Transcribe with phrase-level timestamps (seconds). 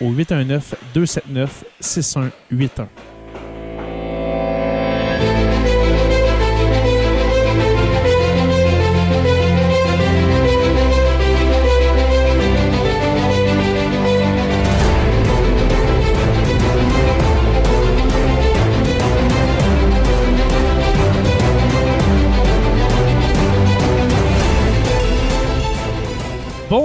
[0.00, 0.74] au 819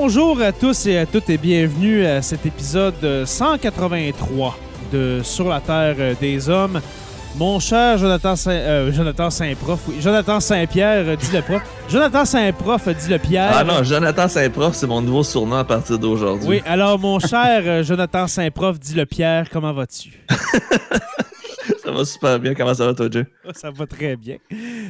[0.07, 4.55] Bonjour à tous et à toutes et bienvenue à cet épisode 183
[4.93, 6.79] de Sur la Terre des Hommes.
[7.37, 11.59] Mon cher Jonathan Saint, euh, Jonathan Saint-Prof, oui, Jonathan Saint-Pierre, euh, dit le prof.
[11.89, 13.51] Jonathan Saint-Prof, dit le Pierre.
[13.51, 16.47] Ah non, Jonathan Saint-Prof, c'est mon nouveau surnom à partir d'aujourd'hui.
[16.47, 20.23] Oui, alors mon cher euh, Jonathan Saint-Prof, dit le Pierre, comment vas-tu?
[21.85, 22.53] ça va super bien.
[22.53, 23.25] Comment ça va, toi, Jay?
[23.53, 24.37] Ça va très bien.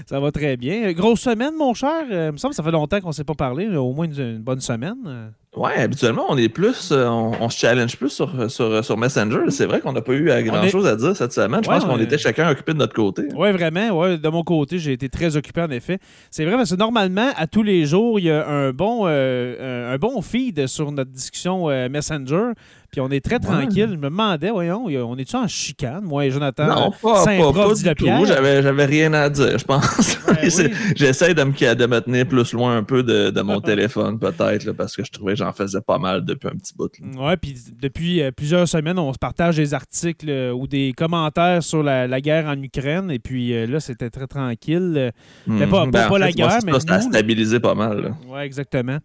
[0.08, 0.92] Ça va très bien.
[0.94, 2.04] Grosse semaine, mon cher.
[2.10, 3.68] il me semble que ça fait longtemps qu'on ne s'est pas parlé.
[3.76, 5.32] Au moins une, une bonne semaine.
[5.56, 9.40] Ouais, habituellement, on est plus, euh, on, on, se challenge plus sur, sur, sur Messenger.
[9.50, 11.62] C'est vrai qu'on n'a pas eu grand-chose à dire cette semaine.
[11.64, 13.24] Je Ouais, pense qu'on était chacun occupé de notre côté.
[13.34, 13.92] Oui, vraiment.
[13.98, 16.00] Ouais, de mon côté, j'ai été très occupé, en effet.
[16.30, 19.94] C'est vrai, parce que normalement, à tous les jours, il y a un bon, euh,
[19.94, 22.52] un, bon feed sur notre discussion euh, Messenger.
[22.92, 23.90] Puis on est très tranquille.
[23.92, 26.68] Je me demandais, voyons, on est-tu en chicane, moi et Jonathan?
[26.68, 28.26] Non, pas, Saint-Prof pas, pas dit du tout.
[28.26, 30.18] J'avais, j'avais rien à dire, je pense.
[30.28, 30.74] Ouais, C'est- oui.
[30.96, 34.72] J'essaie de me, de me tenir plus loin un peu de, de mon téléphone, peut-être,
[34.74, 36.92] parce que je trouvais que j'en faisais pas mal depuis un petit bout.
[37.18, 41.62] Ouais, puis depuis euh, plusieurs semaines, on se partage des articles euh, ou des commentaires
[41.64, 43.12] sur la, la guerre en Ukraine.
[43.12, 45.12] Et puis euh, là, c'était très tranquille.
[45.48, 47.76] Mais pas- pas- en pas la fait, guerre, moi, mais ça, ça a stabilisé pas
[47.76, 48.16] mal.
[48.28, 48.98] Oui, exactement.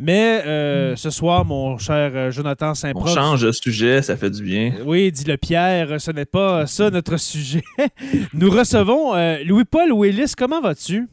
[0.00, 3.12] Mais euh, ce soir, mon cher euh, Jonathan On Saint-Prof.
[3.12, 4.74] change de sujet, ça fait du bien.
[4.84, 7.64] Oui, dit le Pierre, ce n'est pas ça notre sujet.
[8.32, 10.34] Nous recevons euh, Louis-Paul Willis.
[10.36, 11.08] Comment vas-tu?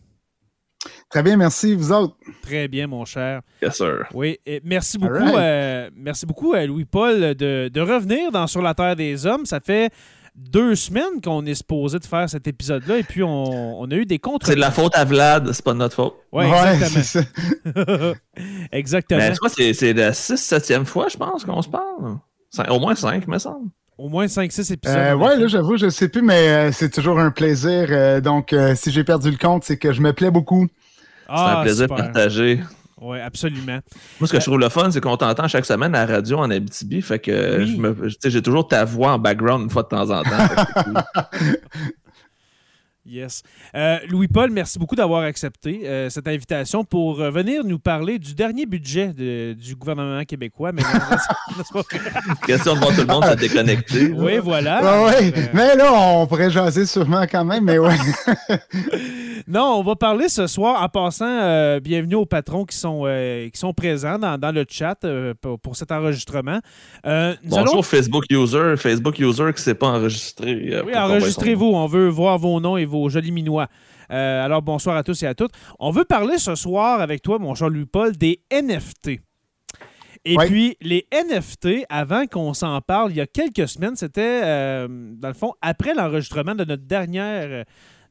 [1.09, 1.73] Très bien, merci.
[1.73, 2.15] Vous autres?
[2.43, 3.41] Très bien, mon cher.
[3.61, 4.05] Yes, sir.
[4.13, 5.35] Oui, et merci beaucoup, right.
[5.35, 9.47] euh, merci beaucoup à Louis-Paul de, de revenir dans Sur la Terre des Hommes.
[9.47, 9.91] Ça fait
[10.35, 14.05] deux semaines qu'on est supposé de faire cet épisode-là et puis on, on a eu
[14.05, 14.47] des contre.
[14.47, 16.15] C'est de la faute à Vlad, c'est pas de notre faute.
[16.31, 17.23] Ouais, c'est exactement.
[17.87, 18.13] ça.
[18.71, 19.19] exactement.
[19.21, 22.17] Mais c'est- la 6-7e fois, je pense, qu'on se parle.
[22.55, 23.69] Cin- Au moins 5, me semble.
[23.97, 24.97] Au moins 5-6 épisodes.
[24.97, 27.87] Euh, ouais, là, j'avoue, je sais plus, mais euh, c'est toujours un plaisir.
[27.89, 30.67] euh, donc, euh, si j'ai perdu le compte, c'est que je me plais beaucoup.
[31.27, 32.59] C'est un plaisir partagé.
[33.01, 33.79] Oui, absolument.
[34.19, 36.37] Moi, ce que je trouve le fun, c'est qu'on t'entend chaque semaine à la radio
[36.37, 37.01] en Abitibi.
[37.01, 38.15] Fait que Oui.
[38.25, 40.29] j'ai toujours ta voix en background une fois de temps en temps.
[40.47, 41.03] Fait que c'est cool.
[43.07, 43.43] Yes.
[43.75, 48.33] Euh, Louis-Paul, merci beaucoup d'avoir accepté euh, cette invitation pour euh, venir nous parler du
[48.33, 50.71] dernier budget de- du gouvernement québécois.
[50.71, 51.81] Mais non.
[52.47, 54.07] Question de voir tout le monde se déconnecter.
[54.11, 54.79] oui, voilà.
[54.83, 57.95] Ah ouais, Euh, mais là, on pourrait jaser sûrement quand même, mais ouais.
[59.47, 60.81] Non, on va parler ce soir.
[60.81, 64.65] En passant, euh, bienvenue aux patrons qui sont, euh, qui sont présents dans, dans le
[64.67, 66.59] chat euh, pour, pour cet enregistrement.
[67.05, 70.81] Euh, nous Bonjour allons- Facebook user, Facebook user qui s'est pas enregistré.
[70.83, 71.65] Oui, enregistrez-vous.
[71.67, 73.67] On veut voir vos noms et vos jolis minois.
[74.11, 75.51] Euh, alors, bonsoir à tous et à toutes.
[75.79, 79.19] On veut parler ce soir avec toi, mon cher Louis-Paul, des NFT.
[80.27, 80.47] Et Ouais.
[80.47, 85.27] puis, les NFT, avant qu'on s'en parle, il y a quelques semaines, c'était, euh, dans
[85.27, 87.65] le fond, après l'enregistrement de notre dernière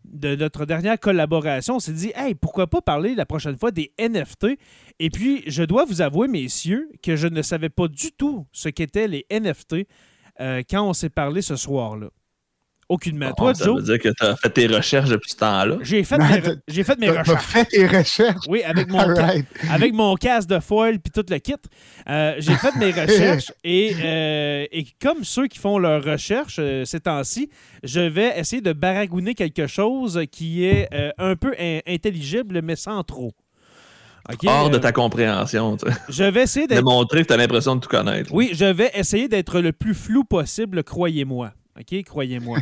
[0.06, 3.90] de notre dernière collaboration, on s'est dit, hey, pourquoi pas parler la prochaine fois des
[3.98, 4.58] NFT?
[4.98, 8.69] Et puis, je dois vous avouer, messieurs, que je ne savais pas du tout ce
[8.69, 9.86] qu'étaient les NFT
[10.40, 12.08] euh, quand on s'est parlé ce soir-là.
[12.88, 13.28] Aucunement.
[13.28, 15.76] Bon, Toi, ça Joe, veut dire que tu as fait tes recherches depuis ce temps-là.
[15.82, 17.44] j'ai fait, Non, mes, j'ai fait mes recherches.
[17.44, 18.44] fait tes recherches?
[18.48, 19.46] Oui, avec mon, All ca- right.
[19.70, 21.54] avec mon casque de foil puis tout le kit.
[22.08, 26.84] Euh, j'ai fait mes recherches et, euh, et comme ceux qui font leurs recherches euh,
[26.84, 27.48] ces temps-ci,
[27.82, 32.76] je vais essayer de baragouiner quelque chose qui est euh, un peu in- intelligible, mais
[32.76, 33.32] sans trop.
[34.46, 35.76] Hors de ta compréhension.
[35.76, 35.86] tu.
[36.08, 36.78] Je vais essayer d'être.
[36.78, 38.32] Démontrer que tu as l'impression de tout connaître.
[38.32, 41.52] Oui, je vais essayer d'être le plus flou possible, croyez-moi.
[41.78, 42.58] OK, croyez-moi.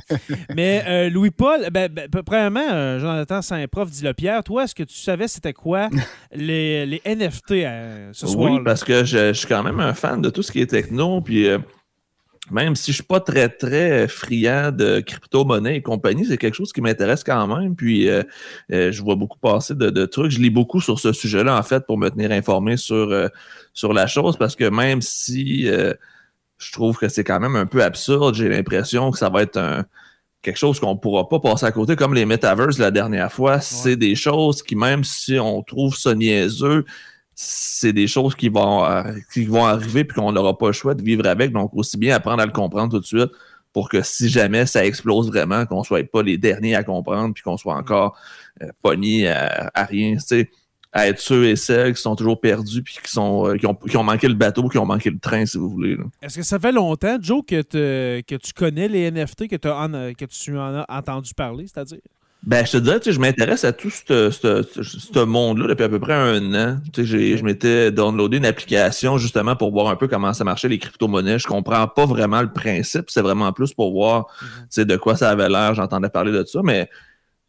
[0.55, 4.83] Mais euh, Louis-Paul, ben, ben, premièrement, euh, Jonathan Saint-Prof, dit le Pierre, toi, est-ce que
[4.83, 5.91] tu savais c'était quoi
[6.35, 8.51] les, les NFT euh, ce soir?
[8.53, 10.67] Oui, parce que je, je suis quand même un fan de tout ce qui est
[10.67, 11.21] techno.
[11.21, 11.59] Puis euh,
[12.51, 16.73] même si je suis pas très, très friand de crypto-monnaie et compagnie, c'est quelque chose
[16.73, 17.77] qui m'intéresse quand même.
[17.77, 18.23] Puis euh,
[18.73, 20.33] euh, je vois beaucoup passer de, de trucs.
[20.33, 23.29] Je lis beaucoup sur ce sujet-là, en fait, pour me tenir informé sur, euh,
[23.73, 24.37] sur la chose.
[24.37, 25.69] Parce que même si
[26.63, 29.59] je trouve que c'est quand même un peu absurde, j'ai l'impression que ça va être
[29.59, 29.85] un
[30.43, 33.61] quelque chose qu'on pourra pas passer à côté, comme les metaverses la dernière fois.
[33.61, 36.85] C'est des choses qui, même si on trouve ça niaiseux,
[37.35, 40.95] c'est des choses qui vont, euh, qui vont arriver puis qu'on n'aura pas le choix
[40.95, 41.53] de vivre avec.
[41.53, 43.31] Donc, aussi bien apprendre à le comprendre tout de suite
[43.73, 47.33] pour que si jamais ça explose vraiment, qu'on ne soit pas les derniers à comprendre
[47.33, 48.19] puis qu'on soit encore
[48.63, 50.15] euh, pogné à, à rien.
[50.15, 50.51] Tu sais,
[50.93, 53.75] à être ceux et celles qui sont toujours perdus puis qui, sont, euh, qui, ont,
[53.75, 55.97] qui ont manqué le bateau, qui ont manqué le train, si vous voulez.
[56.21, 57.63] Est-ce que ça fait longtemps, Joe, que,
[58.21, 62.01] que tu connais les NFT, que, en- que tu en as entendu parler, c'est-à-dire?
[62.45, 66.01] Ben, je te dirais, tu sais, je m'intéresse à tout ce, monde-là depuis à peu
[66.01, 66.79] près un an.
[66.93, 70.43] Tu sais, j'ai- je m'étais downloadé une application justement pour voir un peu comment ça
[70.45, 71.39] marchait les crypto-monnaies.
[71.39, 73.11] Je comprends pas vraiment le principe.
[73.11, 75.75] C'est vraiment plus pour voir, tu sais, de quoi ça avait l'air.
[75.75, 76.91] J'entendais parler de ça, mais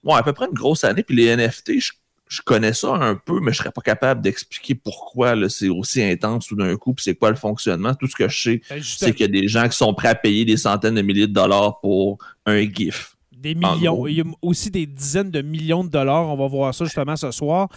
[0.04, 1.02] bon, à peu près une grosse année.
[1.04, 1.92] Puis les NFT, je,
[2.34, 6.48] je connais ça un peu, mais je serais pas capable d'expliquer pourquoi c'est aussi intense
[6.48, 6.94] tout d'un coup.
[6.94, 7.94] Puis c'est quoi le fonctionnement.
[7.94, 10.08] Tout ce que je sais, Ben, c'est qu'il y a des gens qui sont prêts
[10.08, 13.16] à payer des centaines de milliers de dollars pour un GIF.
[13.32, 14.08] des millions.
[14.08, 16.28] Il y a aussi des dizaines de millions de dollars.
[16.30, 17.68] On va voir ça justement ce soir.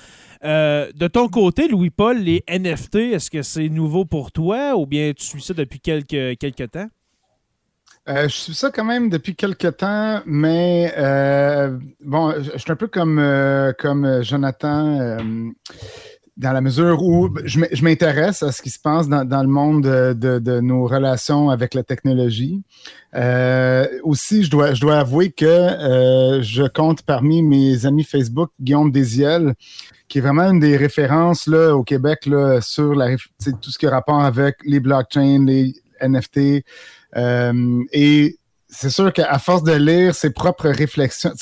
[0.45, 5.13] Euh, de ton côté, Louis-Paul, les NFT, est-ce que c'est nouveau pour toi ou bien
[5.13, 6.89] tu suis ça depuis quelques, quelques temps?
[8.09, 12.77] Euh, je suis ça quand même depuis quelques temps, mais euh, bon, je suis un
[12.77, 15.19] peu comme, euh, comme Jonathan
[16.37, 20.61] dans la mesure où je m'intéresse à ce qui se passe dans, le monde de,
[20.61, 22.63] nos relations avec la technologie.
[24.05, 29.55] Aussi, je dois, je dois avouer que je compte parmi mes amis Facebook Guillaume Desiel,
[30.09, 32.93] qui est vraiment une des références là, au Québec là, sur
[33.63, 36.63] tout ce qui a rapport avec les blockchains, les NFT.
[37.17, 38.39] Euh, et
[38.69, 41.33] c'est sûr qu'à force de lire ses propres réflexions,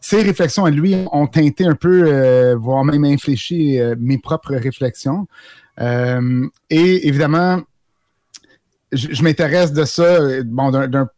[0.00, 4.54] ses réflexions à lui ont teinté un peu, euh, voire même infléchi euh, mes propres
[4.56, 5.26] réflexions.
[5.80, 7.62] Euh, et évidemment,
[8.92, 11.08] je, je m'intéresse de ça, bon, d'un-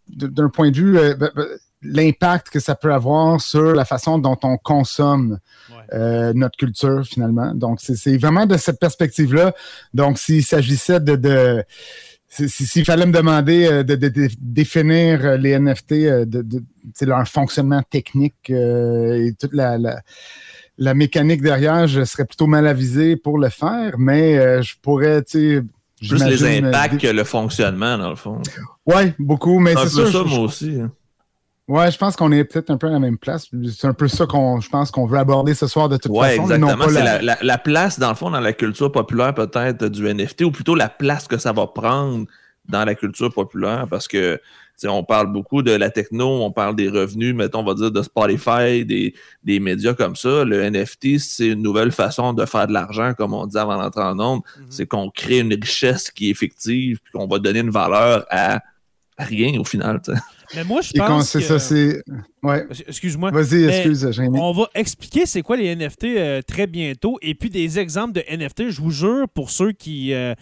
[0.51, 1.47] point de vue, ben, ben,
[1.85, 5.39] l'impact que ça peut avoir sur la façon dont on consomme
[6.35, 7.55] notre culture finalement.
[7.55, 9.53] Donc, c'est- vraiment de cette perspective-là.
[9.93, 11.65] Donc, s'il s'agissait de,
[12.35, 16.45] s'il fallait me demander euh, de, de- de définir euh, les NFT, euh, de,
[17.03, 20.01] leur fonctionnement technique euh, et toute la, la,
[20.79, 25.59] la mécanique derrière, je serais plutôt mal avisé pour le faire, mais je pourrais, tu
[25.59, 25.63] sais,
[26.09, 26.39] Plus les
[26.69, 28.41] impacts que le fonctionnement, dans le fond.
[28.87, 30.81] Ouais, beaucoup, mais C'est ça, je- moi aussi.
[30.81, 30.91] hein.
[31.73, 33.49] Ouais, je pense qu'on est peut-être un peu à la même place.
[33.75, 36.37] C'est un peu ça qu'on, je pense qu'on veut aborder ce soir de toute Ouais,
[36.37, 36.43] façon.
[36.51, 36.85] exactement.
[36.89, 40.07] C'est la- la, la- la place, dans le fond, dans la culture populaire, peut-être, du
[40.07, 42.27] NFT, ou plutôt la place que ça va prendre
[42.69, 44.41] dans la culture populaire, parce que, tu
[44.77, 47.91] sais, on parle beaucoup de la techno, on parle des revenus, mettons, on va dire
[47.91, 50.45] de Spotify, des, des médias comme ça.
[50.45, 54.03] Le NFT, c'est une nouvelle façon de faire de l'argent, comme on dit avant d'entrer
[54.03, 54.43] en onde.
[54.69, 58.61] C'est qu'on crée une richesse qui est fictive, puis qu'on va donner une valeur à
[59.19, 60.01] rien au final.
[60.55, 61.45] Mais moi, je pense c'est que...
[61.45, 62.03] ça, c'est.
[62.43, 62.67] Ouais.
[62.87, 63.31] Excuse-moi.
[63.31, 64.39] Vas-y, excuse, Jérémy.
[64.41, 68.25] On va expliquer c'est quoi les NFT euh, très bientôt et puis des exemples de
[68.31, 68.71] NFT.
[68.71, 70.35] Je vous jure, pour ceux qui, euh,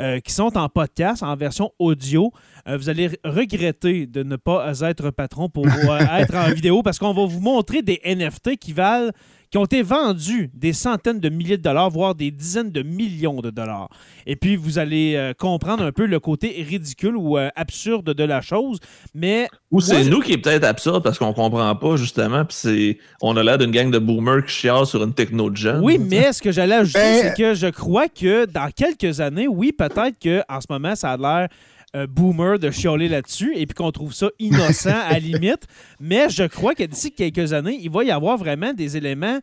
[0.00, 2.32] euh, qui sont en podcast, en version audio,
[2.66, 6.98] euh, vous allez regretter de ne pas être patron pour euh, être en vidéo parce
[6.98, 9.12] qu'on va vous montrer des NFT qui valent
[9.52, 13.42] qui ont été vendus des centaines de milliers de dollars, voire des dizaines de millions
[13.42, 13.90] de dollars.
[14.26, 18.24] Et puis, vous allez euh, comprendre un peu le côté ridicule ou euh, absurde de
[18.24, 18.78] la chose.
[19.14, 22.98] Mais Ou c'est nous qui est peut-être absurde parce qu'on comprend pas, justement, puis c'est...
[23.20, 25.84] On a l'air d'une gang de boomers qui chialent sur une techno de jeunes.
[25.84, 29.48] Oui, mais ce que j'allais ajouter, Ben- c'est que je crois que dans quelques années,
[29.48, 31.48] oui, peut-être qu'en ce moment, ça a l'air
[31.94, 35.66] euh, boomer de chialer là-dessus et puis qu'on trouve ça innocent à la limite.
[36.00, 39.40] Mais je crois que d'ici quelques années, il va y avoir vraiment des éléments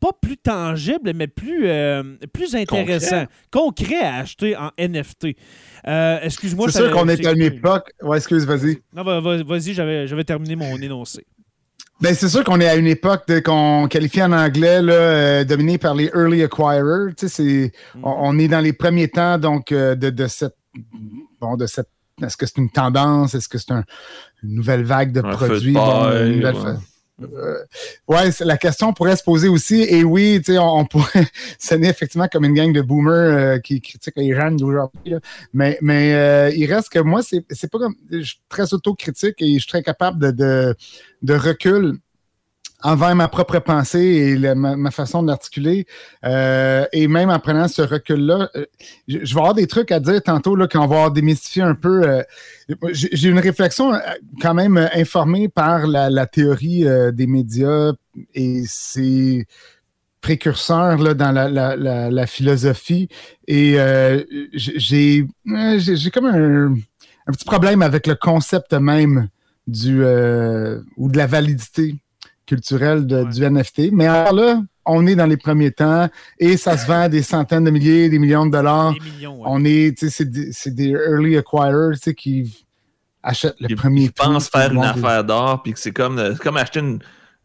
[0.00, 4.00] pas plus tangible, mais plus, euh, plus intéressant, concret.
[4.02, 5.36] à acheter en NFT.
[5.86, 6.70] Euh, excuse-moi.
[6.70, 7.92] C'est sûr qu'on est à une époque.
[8.02, 8.78] Ouais, excuse, vas-y.
[8.94, 11.26] Non, vas-y, j'avais terminé mon énoncé.
[12.00, 15.76] Ben, c'est sûr qu'on est à une époque qu'on qualifie en anglais là, euh, dominée
[15.76, 17.14] par les early acquirers.
[17.14, 18.00] Tu sais, mm.
[18.02, 20.54] on, est dans les premiers temps donc de, de cette
[21.40, 21.88] bon de cette
[22.22, 23.34] est-ce que c'est une tendance?
[23.34, 23.84] Est-ce que c'est une
[24.42, 25.74] nouvelle vague de produits?
[27.22, 27.58] Euh,
[28.08, 29.82] ouais, la question pourrait se poser aussi.
[29.82, 31.26] Et oui, tu sais, on, pourrait
[31.58, 35.14] sonner effectivement comme une gang de boomers euh, qui critiquent les jeunes d'aujourd'hui.
[35.52, 37.94] Mais, mais euh, il reste que moi, c'est pas comme.
[38.10, 40.76] Je suis très autocritique et je suis très capable de, de,
[41.22, 41.98] de recul
[42.82, 45.86] envers ma propre pensée et ma, façon d'articuler.
[46.24, 48.66] Euh, et même en prenant ce recul-là, euh,
[49.08, 52.02] je, vais avoir des trucs à dire tantôt là, qu'on va démystifier un peu.
[52.02, 52.22] Euh,
[52.92, 53.92] j'ai une réflexion
[54.40, 57.92] quand même informée par la, théorie des médias
[58.34, 59.46] et ses
[60.20, 63.08] précurseurs là, dans la, philosophie.
[63.48, 63.76] Et
[64.54, 65.26] j'ai
[66.12, 66.74] comme un,
[67.26, 69.28] un, petit problème avec le concept même
[69.66, 70.04] du
[70.96, 71.96] ou de la validité
[72.50, 73.92] culturel du NFT.
[73.92, 77.62] Mais alors là, on est dans les premiers temps et ça se vend des centaines
[77.62, 78.92] de milliers, des millions de dollars.
[79.44, 82.66] On est, c'est des, des, early acquirers qui
[83.22, 86.82] achètent le premier Ils pensent faire une affaire d'or, puis que c'est comme, comme acheter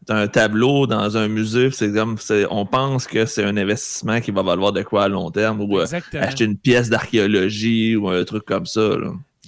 [0.08, 2.16] un tableau dans un musée, c'est comme
[2.50, 5.78] on pense que c'est un investissement qui va valoir de quoi à long terme ou
[5.78, 8.90] euh, acheter une pièce d'archéologie ou un truc comme ça.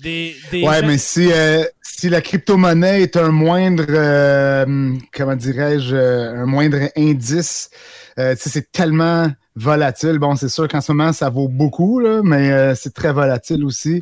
[0.03, 6.43] Des, ouais, mais si, euh, si la crypto-monnaie est un moindre, euh, comment dirais-je, euh,
[6.43, 7.71] un moindre indice,
[8.37, 10.19] c'est tellement volatile.
[10.19, 14.01] Bon, c'est sûr qu'en ce moment, ça vaut beaucoup, mais c'est très volatile aussi.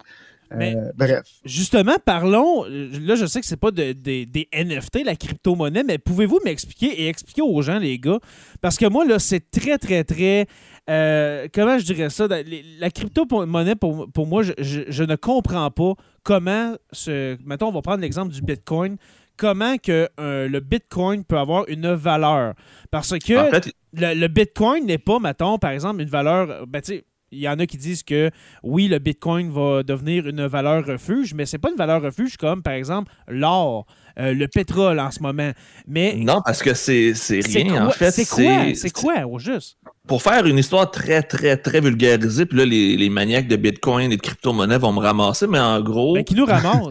[0.95, 1.23] bref.
[1.45, 2.65] Justement, parlons.
[2.65, 7.43] Là, je sais que c'est pas des NFT, la crypto-monnaie, mais pouvez-vous m'expliquer et expliquer
[7.43, 8.21] aux gens, les gars?
[8.61, 10.47] Parce que moi, là, c'est très, très, très
[10.89, 12.29] euh, comment je dirais ça?
[12.79, 18.01] La crypto-monnaie, pour, pour, moi, je, ne comprends pas comment, ce, mettons, on va prendre
[18.01, 18.97] l'exemple du Bitcoin,
[19.37, 22.55] comment que euh, le Bitcoin peut avoir une valeur?
[22.91, 23.51] Parce que
[23.95, 26.81] le, Bitcoin n'est pas, mettons, par exemple, une valeur, ben,
[27.33, 28.31] il y en a qui disent que
[28.63, 32.63] oui, le Bitcoin va devenir une valeur refuge, mais c'est pas une valeur refuge comme,
[32.63, 33.87] par exemple, l'or.
[34.19, 35.51] Euh, le pétrole en ce moment.
[35.87, 37.87] Mais non, parce que c'est rien.
[37.87, 38.75] en fait, c'est quoi?
[38.75, 39.77] C'est quoi, au juste?
[40.09, 44.11] Pour faire une histoire très, très, très vulgarisée, puis là, les, les maniaques de Bitcoin
[44.11, 46.15] et de crypto-monnaie vont me ramasser, mais en gros.
[46.15, 46.89] Mais ben, qui nous ramassent?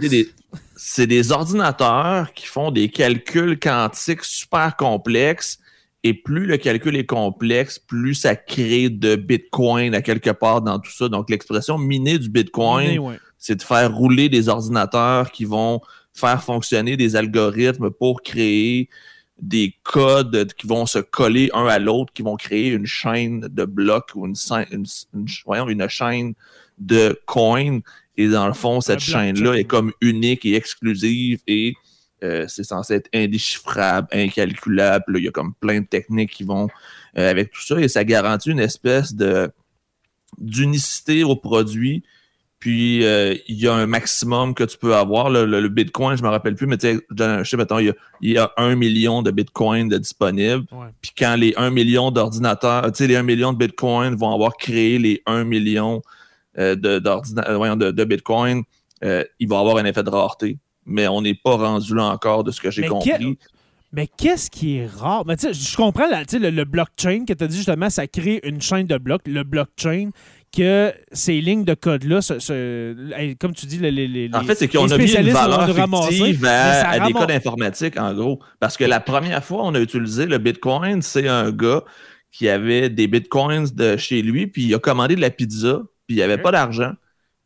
[0.75, 5.57] c'est des, des ordinateurs qui font des calculs quantiques super complexes.
[6.07, 10.77] Et plus le calcul est complexe, plus ça crée de Bitcoin à quelque part dans
[10.77, 11.09] tout ça.
[11.09, 15.81] Donc, l'expression miner du Bitcoin, c'est de faire rouler des ordinateurs qui vont
[16.13, 18.87] faire fonctionner des algorithmes pour créer
[19.41, 23.65] des codes qui vont se coller un à l'autre, qui vont créer une chaîne de
[23.65, 24.35] blocs ou une,
[24.71, 24.85] une,
[25.43, 26.35] voyons, une chaîne
[26.77, 27.79] de coins.
[28.15, 31.73] Et dans le fond, cette chaîne-là est comme unique et exclusive et
[32.25, 35.17] euh, c'est censé être indéchiffrable, incalculable.
[35.17, 36.67] il y a comme plein de techniques qui vont
[37.17, 39.51] euh, avec tout ça et ça garantit une espèce de
[40.37, 42.03] d'unicité au produit
[42.65, 45.29] puis, euh, il y a un maximum que tu peux avoir.
[45.29, 48.37] Le, Bitcoin, je ne me rappelle plus, mais tu sais, je sais, mettons, il y,
[48.39, 50.65] a, un million de Bitcoin de disponibles.
[50.99, 54.57] Puis, quand les 1 million d'ordinateurs, tu sais, les 1 million de Bitcoin vont avoir
[54.57, 56.01] créé les 1 million
[56.57, 58.63] de, de, de, Bitcoin,
[59.03, 60.57] il va avoir un effet de rareté.
[60.85, 63.37] Mais on n'est pas rendu là encore de ce que j'ai compris.
[63.91, 65.23] Mais qu'est-ce qui est rare?
[65.25, 68.87] Mais je comprends le, le, blockchain que tu as dit justement, ça crée une chaîne
[68.87, 69.21] de blocs.
[69.25, 70.09] Le blockchain,
[70.55, 72.19] que ces lignes de code-là,
[73.39, 77.07] comme tu dis, les, les, En fait, c'est qu'on a mis une valeur fictive à,
[77.07, 78.39] des codes informatiques, en gros.
[78.59, 81.83] Parce que la première fois, on a utilisé le Bitcoin, c'est un gars
[82.31, 86.15] qui avait des Bitcoins de chez lui, puis il a commandé de la pizza, puis
[86.15, 86.91] il n'y avait pas d'argent.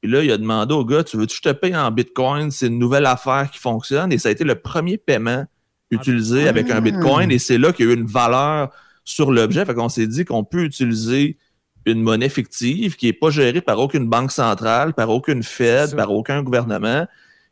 [0.02, 2.52] Puis là, il a demandé au gars, tu veux-tu que je te paye en Bitcoin?
[2.52, 4.12] C'est une nouvelle affaire qui fonctionne.
[4.14, 5.46] Et ça a été le premier paiement
[5.92, 7.32] utilisé avec un Bitcoin.
[7.32, 8.70] Et c'est là qu'il y a eu une valeur
[9.04, 9.66] sur l'objet.
[9.66, 11.38] Fait qu'on s'est dit qu'on peut utiliser
[11.86, 16.12] une monnaie fictive qui n'est pas gérée par aucune banque centrale, par aucune Fed, par
[16.12, 17.08] aucun gouvernement,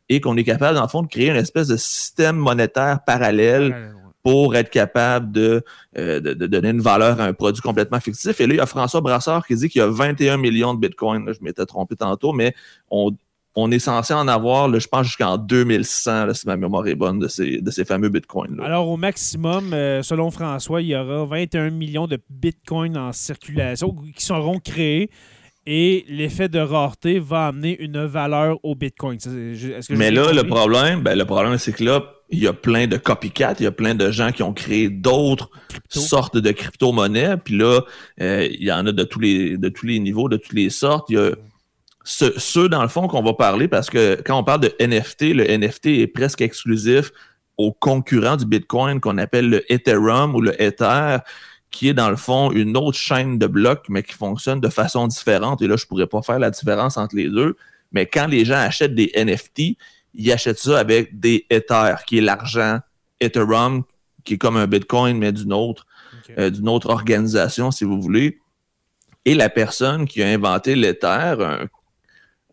[0.08, 3.92] et qu'on est capable, dans le fond, de créer une espèce de système monétaire parallèle
[4.22, 5.64] pour être capable de,
[5.96, 8.40] euh, de, donner une valeur à un produit complètement fictif.
[8.40, 10.80] Et là, il y a François Brassard qui dit qu'il y a 21 millions de
[10.80, 11.24] bitcoins.
[11.32, 12.54] je m'étais trompé tantôt, mais
[12.90, 13.12] on,
[13.54, 17.28] on est censé en avoir, je pense, jusqu'en 2100, si ma mémoire est bonne, de
[17.28, 18.56] ces, de ces fameux bitcoins.
[18.56, 18.64] -là.
[18.64, 23.96] Alors, au maximum, euh, selon François, il y aura 21 millions de bitcoins en circulation
[24.14, 25.10] qui seront créés
[25.66, 29.18] et l'effet de rareté va amener une valeur au bitcoin.
[29.90, 32.96] Mais là, le problème, ben, le problème, c'est que là, il y a plein de
[32.96, 35.50] copycats, il y a plein de gens qui ont créé d'autres
[35.88, 37.36] sortes de crypto-monnaies.
[37.42, 37.80] Puis là,
[38.20, 40.70] euh, il y en a de tous les de tous les niveaux, de toutes les
[40.70, 41.08] sortes.
[41.08, 41.32] Il y a
[42.04, 45.44] ceux, dans le fond, qu'on va parler parce que quand on parle de NFT, le
[45.44, 47.12] NFT est presque exclusif
[47.58, 51.18] au concurrent du Bitcoin qu'on appelle le Ethereum ou le Ether,
[51.70, 55.06] qui est dans le fond une autre chaîne de blocs, mais qui fonctionne de façon
[55.06, 55.60] différente.
[55.60, 57.56] Et là, je pourrais pas faire la différence entre les deux.
[57.92, 59.76] Mais quand les gens achètent des NFT,
[60.18, 62.80] ils achètent ça avec des Ethers, qui est l'argent
[63.20, 63.84] Ethereum,
[64.24, 65.86] qui est comme un Bitcoin, mais d'une autre,
[66.36, 68.38] euh, d'une autre organisation, si vous voulez.
[69.24, 71.68] Et la personne qui a inventé l'Ether, un,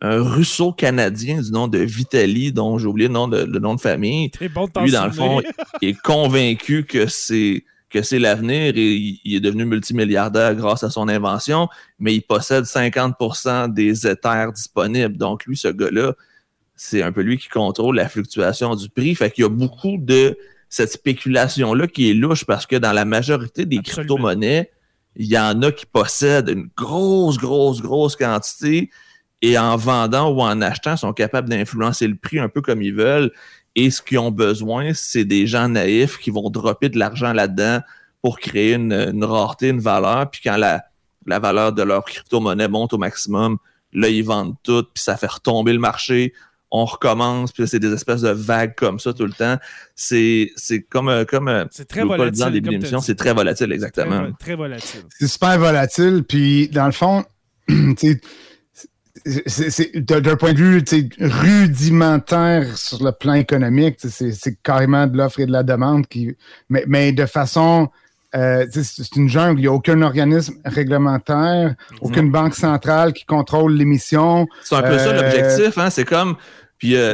[0.01, 3.81] un russo-canadien du nom de Vitali, dont j'ai oublié le nom de, le nom de
[3.81, 4.31] famille.
[4.39, 5.41] Lui, dans le fond,
[5.81, 11.07] est convaincu que c'est que c'est l'avenir et il, est devenu multimilliardaire grâce à son
[11.07, 15.15] invention, mais il possède 50% des Ethers disponibles.
[15.15, 16.13] Donc, lui, ce gars-là,
[16.75, 19.15] c'est un peu lui qui contrôle la fluctuation du prix.
[19.15, 20.37] Fait qu'il y a beaucoup de
[20.69, 24.71] cette spéculation-là qui est louche parce que dans la majorité des crypto-monnaies,
[25.15, 28.89] il y en a qui possèdent une grosse, grosse, grosse quantité
[29.41, 32.93] et en vendant ou en achetant, sont capables d'influencer le prix un peu comme ils
[32.93, 33.31] veulent.
[33.75, 37.79] Et ce qu'ils ont besoin, c'est des gens naïfs qui vont dropper de l'argent là-dedans
[38.21, 40.29] pour créer une, rareté, une valeur.
[40.31, 40.85] Puis quand la,
[41.25, 43.57] la valeur de leur crypto-monnaie monte au maximum,
[43.93, 46.33] là, ils vendent tout, puis ça fait retomber le marché.
[46.77, 49.55] On recommence, puis c'est des espèces de vagues comme ça tout le temps.
[49.95, 50.51] C'est
[50.89, 52.81] comme euh, comme euh, c'est très volatile.
[53.01, 54.23] c'est très volatile exactement.
[54.23, 55.03] Très, très volatile.
[55.09, 57.23] C'est super volatile, puis dans le fond,
[57.97, 58.19] c'est
[59.95, 60.83] d'un point de vue
[61.21, 66.35] rudimentaire sur le plan économique, c'est carrément de l'offre et de la demande qui,
[66.67, 67.89] mais, mais de façon
[68.35, 69.59] euh, c'est une jungle.
[69.59, 74.45] Il n'y a aucun organisme réglementaire, aucune banque centrale qui contrôle l'émission.
[74.63, 75.77] C'est un peu ça l'objectif.
[75.77, 75.89] Hein?
[75.89, 76.35] C'est comme.
[76.77, 77.13] Puis, euh,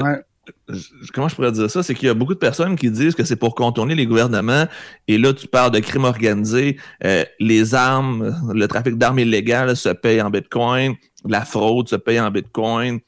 [1.14, 1.84] comment je pourrais dire ça?
[1.84, 4.66] C'est qu'il y a beaucoup de personnes qui disent que c'est pour contourner les gouvernements.
[5.08, 6.78] Et là, tu parles de crimes organisés.
[7.40, 12.32] les armes, le trafic d'armes illégales se paye en bitcoin la fraude se paye en
[12.32, 13.00] Bitcoin.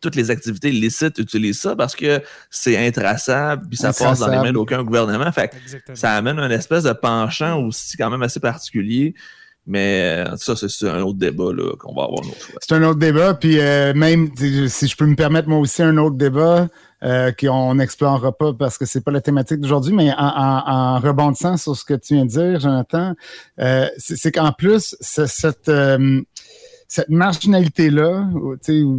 [0.00, 4.38] Toutes les activités illicites utilisent ça parce que c'est intraçable puis ça passe dans les
[4.38, 5.30] mains d'aucun gouvernement.
[5.32, 5.52] Fait
[5.94, 9.14] ça amène un espèce de penchant aussi quand même assez particulier.
[9.66, 11.44] Mais euh, ça, c'est un autre débat
[11.78, 12.22] qu'on va avoir.
[12.60, 13.34] C'est un autre débat.
[13.34, 16.68] Puis euh, même, si je peux me permettre moi aussi un autre débat
[17.04, 21.76] euh, qu'on n'explorera pas parce que c'est pas la thématique d'aujourd'hui, mais en, rebondissant sur
[21.76, 23.14] ce que tu viens de dire, Jonathan,
[23.98, 25.70] c'est qu'en plus, cette
[26.88, 28.28] cette marginalité-là,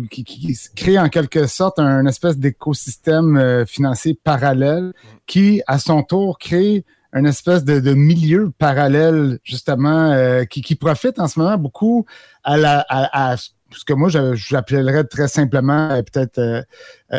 [0.09, 4.93] qui, qui, crée en quelque sorte un espèce d'écosystème financier parallèle
[5.27, 11.19] qui, à son tour, crée un espèce de, milieu parallèle, justement, euh, qui, qui, profite
[11.19, 12.05] en ce moment beaucoup
[12.43, 16.65] à, la, à, ce que moi, j'appellerais très simplement, euh, peut-être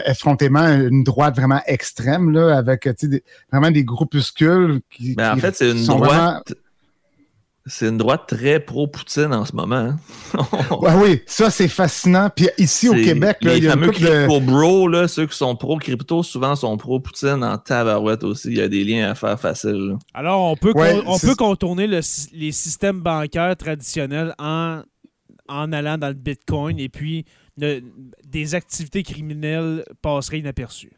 [0.07, 2.89] effrontément, une droite vraiment extrême, là, avec
[3.51, 5.15] vraiment des groupuscules qui.
[5.17, 6.55] Mais en fait, c'est une droite.
[7.67, 9.77] C'est une droite très pro-Poutine en ce moment.
[9.77, 9.97] Hein.
[10.99, 12.29] oui, ça c'est fascinant.
[12.29, 15.57] Puis ici au Québec, les il y a fameux crypto bro, là, ceux qui sont
[15.57, 18.49] pro-crypto, souvent sont pro-Poutine en tabarouette aussi.
[18.49, 19.97] Il y a des liens à faire facile.
[20.13, 20.75] Alors on peut,
[21.07, 24.83] on peut contourner les systèmes bancaires traditionnels en,
[25.49, 27.25] en allant dans le Bitcoin et puis
[27.57, 30.93] des activités criminelles passeraient inaperçues.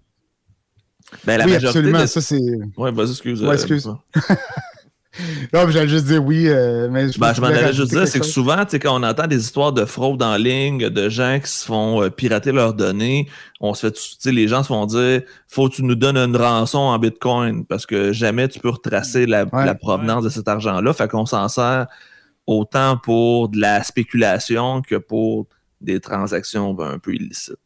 [1.24, 2.04] Ben, la oui, absolument.
[2.08, 2.40] Ça, c'est.
[2.76, 3.42] Ouais, vas-y, excuse.
[3.44, 3.88] Ouais, excuse.
[5.52, 8.20] non, j'allais juste dire oui, euh, mais je, ben, je m'en allais juste dire, c'est
[8.20, 11.64] que souvent, quand on entend des histoires de fraude en ligne, de gens qui se
[11.64, 13.28] font euh, pirater leurs données,
[13.60, 16.78] on se fait, les gens se font dire, faut que tu nous donnes une rançon
[16.78, 20.92] en Bitcoin parce que jamais tu peux retracer la, provenance de cet argent-là.
[20.92, 21.86] Fait qu'on s'en sert
[22.46, 25.46] autant pour de la spéculation que pour
[25.80, 27.56] des transactions ben, un peu illicites.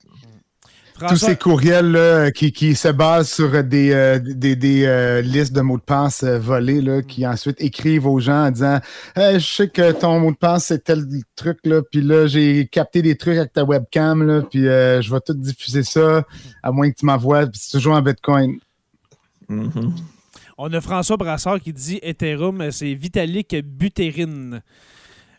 [1.09, 5.83] Tous ces courriels qui, se basent sur des, euh, des, euh, listes de mots de
[5.83, 8.81] passe euh, volés là, qui ensuite écrivent aux gens en disant
[9.17, 11.05] Je sais que ton mot de passe c'est tel
[11.37, 15.21] truc, là, puis là, j'ai capté des trucs avec ta webcam, là, puis je vais
[15.21, 16.25] tout diffuser ça,
[16.63, 18.59] à moins que tu m'envoies, c'est toujours en Bitcoin.
[19.49, 19.93] Mm-hmm.
[20.59, 24.61] On a François Brassard qui dit Ethereum, c'est Vitalik Buterin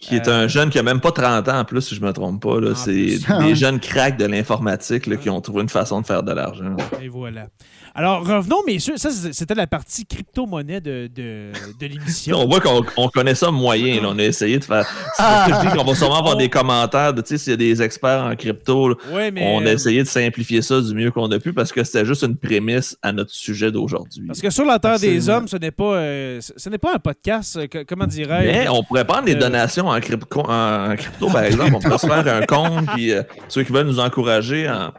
[0.02, 2.12] qui est un jeune qui a même pas 30 ans en plus, si je me
[2.12, 2.58] trompe pas.
[2.76, 6.76] C'est des jeunes cracks de l'informatique qui ont trouvé une façon de faire de l'argent.
[7.02, 7.48] Et voilà.
[7.94, 8.96] Alors, revenons, messieurs.
[8.96, 12.40] Ça, c'était la partie crypto-monnaie de, de, de l'émission.
[12.42, 14.02] on voit qu'on connaît ça moyen.
[14.06, 14.88] On a essayé de faire.
[15.20, 18.96] on va sûrement avoir des commentaires de, s'il y a des experts en crypto.
[19.12, 22.06] on a euh, essayé de simplifier ça du mieux qu'on a pu parce que c'était
[22.06, 24.26] juste une prémisse à notre sujet d'aujourd'hui.
[24.28, 27.00] Parce que sur la Terre des Hommes, ce n'est pas, euh, ce n'est pas un
[27.00, 28.52] podcast, euh, comment dirais-je?
[28.52, 31.76] Mais on pourrait prendre des donations en, crypto, par exemple.
[31.76, 33.14] On pourrait se faire un compte, puis
[33.48, 34.94] ceux qui veulent nous encourager en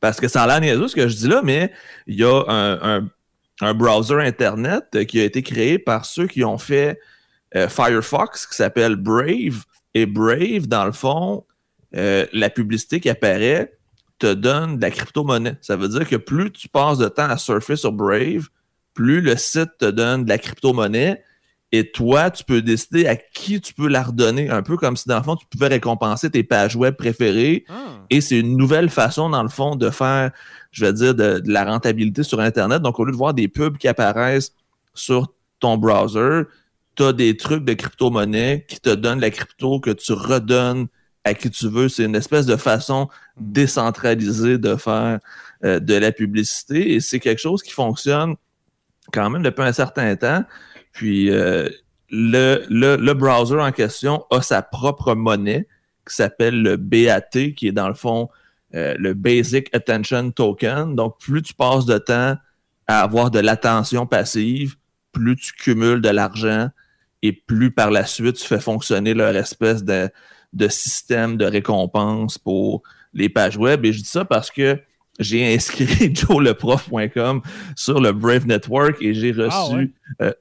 [0.00, 1.72] Parce que ça a l'air niaiseux ce que je dis là, mais
[2.06, 3.08] il y a un,
[3.60, 6.98] un, browser Internet qui a été créé par ceux qui ont fait
[7.56, 9.64] euh, Firefox qui s'appelle Brave.
[9.94, 11.44] Et Brave, dans le fond,
[11.96, 13.72] euh, la publicité qui apparaît
[14.18, 15.56] te donne de la crypto-monnaie.
[15.60, 18.48] Ça veut dire que plus tu passes de temps à surfer sur Brave,
[18.94, 21.22] plus le site te donne de la crypto-monnaie.
[21.70, 25.06] Et toi, tu peux décider à qui tu peux la redonner, un peu comme si
[25.06, 27.64] dans le fond, tu pouvais récompenser tes pages web préférées.
[27.68, 28.04] Ah.
[28.08, 30.30] Et c'est une nouvelle façon, dans le fond, de faire,
[30.70, 32.80] je vais dire, de, la rentabilité sur Internet.
[32.80, 34.54] Donc, au lieu de voir des pubs qui apparaissent
[34.94, 36.44] sur ton browser,
[36.96, 40.86] tu as des trucs de crypto-monnaie qui te donnent la crypto que tu redonnes
[41.24, 41.90] à qui tu veux.
[41.90, 45.18] C'est une espèce de façon décentralisée de faire
[45.64, 46.94] euh, de la publicité.
[46.94, 48.36] Et c'est quelque chose qui fonctionne
[49.12, 50.44] quand même depuis un certain temps.
[50.98, 51.68] Puis euh,
[52.10, 55.68] le, le, browser en question a sa propre monnaie
[56.04, 58.28] qui s'appelle le BAT, qui est dans le fond
[58.74, 60.96] euh, le Basic Attention Token.
[60.96, 62.34] Donc, plus tu passes de temps
[62.88, 64.74] à avoir de l'attention passive,
[65.12, 66.68] plus tu cumules de l'argent
[67.22, 70.10] et plus par la suite tu fais fonctionner leur espèce de,
[70.54, 72.82] de système de récompense pour
[73.14, 73.84] les pages web.
[73.84, 74.80] Et je dis ça parce que
[75.18, 77.42] j'ai inscrit joeleprof.com
[77.76, 79.92] sur le Brave Network et j'ai ah, reçu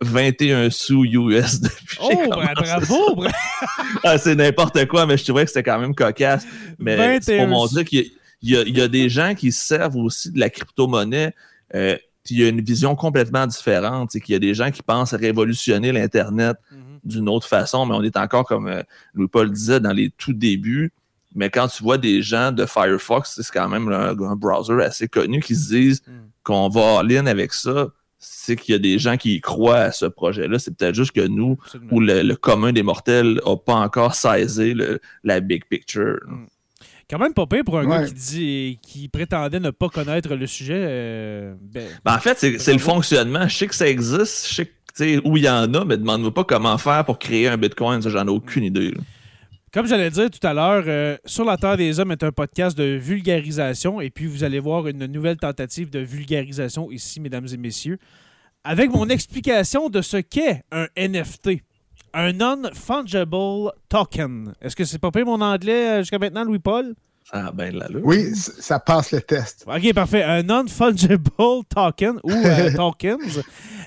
[0.01, 1.97] 21 euh, sous US depuis.
[1.99, 3.25] Oh, ben, bravo!
[4.03, 6.45] ah, c'est n'importe quoi, mais je trouvais que c'était quand même cocasse.
[6.77, 8.11] Mais c'est pour montrer qu'il
[8.43, 11.33] y, a des gens qui servent aussi de la crypto-monnaie.
[11.73, 11.97] Euh,
[12.29, 14.11] il y a une vision complètement différente.
[14.11, 16.99] C'est qu'il y a des gens qui pensent révolutionner l'Internet mhm.
[17.03, 20.91] d'une autre façon, mais on est encore, comme euh, Louis-Paul disait, dans les tout débuts.
[21.38, 25.39] Mais quand tu vois des gens de Firefox, c'est quand même un, browser assez connu
[25.39, 26.30] qui se disent hmm.
[26.43, 29.91] qu'on va en ligne avec ça, c'est qu'il y a des gens qui croient à
[29.91, 30.58] ce projet-là.
[30.58, 31.58] C'est peut-être juste que nous,
[31.91, 34.76] ou le, commun des mortels, n'a pas encore saisi
[35.23, 36.19] la big picture.
[36.26, 36.47] Hmm.
[37.08, 40.45] Quand même pas pire pour un gars qui dit qui prétendait ne pas connaître le
[40.45, 40.84] sujet.
[40.88, 43.47] Euh, ben, ben, en fait, c'est le fonctionnement.
[43.47, 46.43] Je sais que ça existe, je sais où il y en a, mais demande-moi pas
[46.43, 48.02] comment faire pour créer un Bitcoin.
[48.02, 48.93] J'en ai aucune idée.
[49.73, 52.77] Comme j'allais dire tout à l'heure, euh, Sur la Terre des Hommes est un podcast
[52.77, 57.58] de vulgarisation et puis vous allez voir une nouvelle tentative de vulgarisation ici, mesdames et
[57.58, 57.97] messieurs,
[58.63, 61.62] avec mon explication de ce qu'est un NFT.
[62.13, 64.53] Un Non-Fungible Token.
[64.62, 66.95] Est-ce que c'est pas pire mon anglais euh, jusqu'à maintenant, Louis-Paul?
[67.34, 69.65] Ah ben là, Oui, ça passe le test.
[69.67, 70.23] OK, parfait.
[70.23, 71.30] Un non-fungible
[71.69, 73.43] token ou euh, tokens.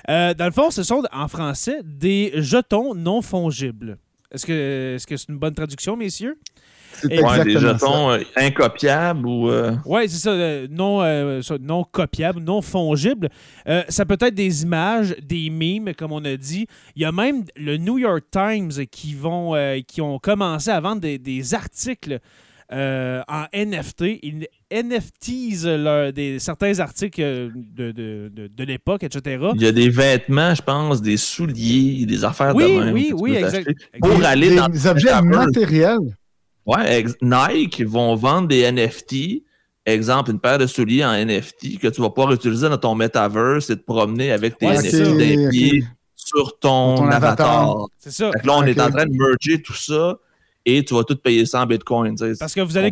[0.07, 3.97] dans le fond, ce sont en français des jetons non fongibles.
[4.31, 6.37] Est-ce que c'est -ce c'est une bonne traduction, messieurs?
[7.03, 9.49] Ouais, des jetons euh, incopiables ou.
[9.49, 11.01] Euh, Oui, c'est ça, euh, non,
[11.59, 13.29] non copiables, non fongibles.
[13.89, 16.67] ça peut être des images, des mimes, comme on a dit.
[16.95, 19.53] Il y a même le New York Times qui, vont,
[19.87, 22.19] qui ont commencé à vendre des, des articles
[22.73, 24.19] euh, en NFT.
[24.23, 25.65] Ils NFTisent
[26.15, 29.49] des, certains articles de, de, de, l'époque, etc.
[29.55, 32.93] Il y a des vêtements, je pense, des souliers, des affaires oui, de même.
[32.93, 33.75] Oui, oui, exactement.
[34.01, 36.15] Pour aller dans des objets matériels.
[36.65, 39.43] Ouais, Nike vont vendre des NFT.
[39.85, 43.71] Exemple, une paire de souliers en NFT que tu vas pouvoir utiliser dans ton metaverse
[43.71, 45.83] et te promener avec tes NFT d'un pied
[46.15, 47.87] sur ton, avatar.
[47.97, 48.31] C'est ça.
[48.43, 50.19] là, on est en train de merger tout ça
[50.65, 52.15] et tu vas tout payer ça en Bitcoin.
[52.39, 52.91] Parce que vous allez,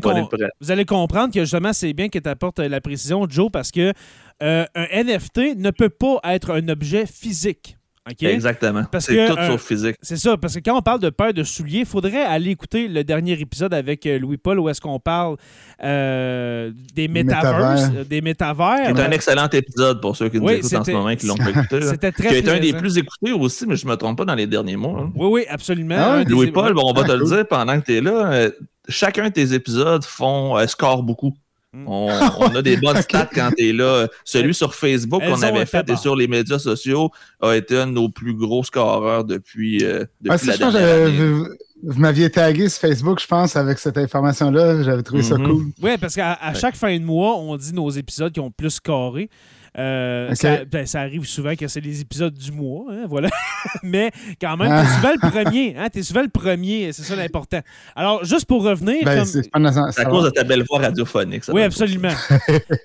[0.59, 3.93] vous allez comprendre que justement, c'est bien que tu apportes la précision, Joe, parce que
[4.41, 7.78] euh, un NFT ne peut pas être un objet physique.
[8.21, 8.83] Exactement.
[8.99, 9.95] C'est tout sauf physique.
[10.01, 12.87] C'est ça, parce que quand on parle de paire de souliers, il faudrait aller écouter
[12.87, 15.37] le dernier épisode avec euh, Louis-Paul où est-ce qu'on parle
[15.83, 18.93] euh, des métaverses, des métavers.
[18.95, 21.35] C'est un excellent épisode pour ceux qui nous écoutent en ce moment et qui l'ont
[21.35, 21.81] pas écouté.
[21.81, 24.17] C'était très Qui a été un des plus écoutés aussi, mais je ne me trompe
[24.17, 25.01] pas dans les derniers mois.
[25.01, 25.11] Hein.
[25.15, 25.95] Oui, oui, absolument.
[25.97, 28.31] Ah Louis-Paul, on va te le dire pendant que tu es là.
[28.31, 28.51] Euh,
[28.87, 31.33] chacun de tes épisodes font score beaucoup.
[31.71, 31.87] Mm.
[31.87, 34.07] On, a des bonnes stats quand tu es là.
[34.23, 37.91] Celui sur Facebook qu'on avait fait et sur les médias sociaux a été un de
[37.91, 41.43] nos plus gros scoreurs depuis, euh, depuis la dernière année.
[41.81, 44.83] Vous, m'aviez tagué sur Facebook, je pense, avec cette information-là.
[44.83, 45.47] J'avais trouvé ça mm-hmm.
[45.47, 45.65] cool.
[45.81, 49.29] Oui, parce qu'à chaque fin de mois, on dit nos épisodes qui ont plus scoré.
[49.77, 50.33] Euh,
[50.71, 53.29] ben, ça, arrive souvent que c'est les épisodes du mois, hein, voilà.
[53.83, 55.75] Mais quand même, t'es souvent le premier.
[55.77, 57.59] Hein, t'es souvent le premier, c'est ça l'important.
[57.95, 59.03] Alors, juste pour revenir.
[59.03, 61.43] Ben, c'est à cause de ta belle voix radiophonique.
[61.49, 62.09] oui, absolument.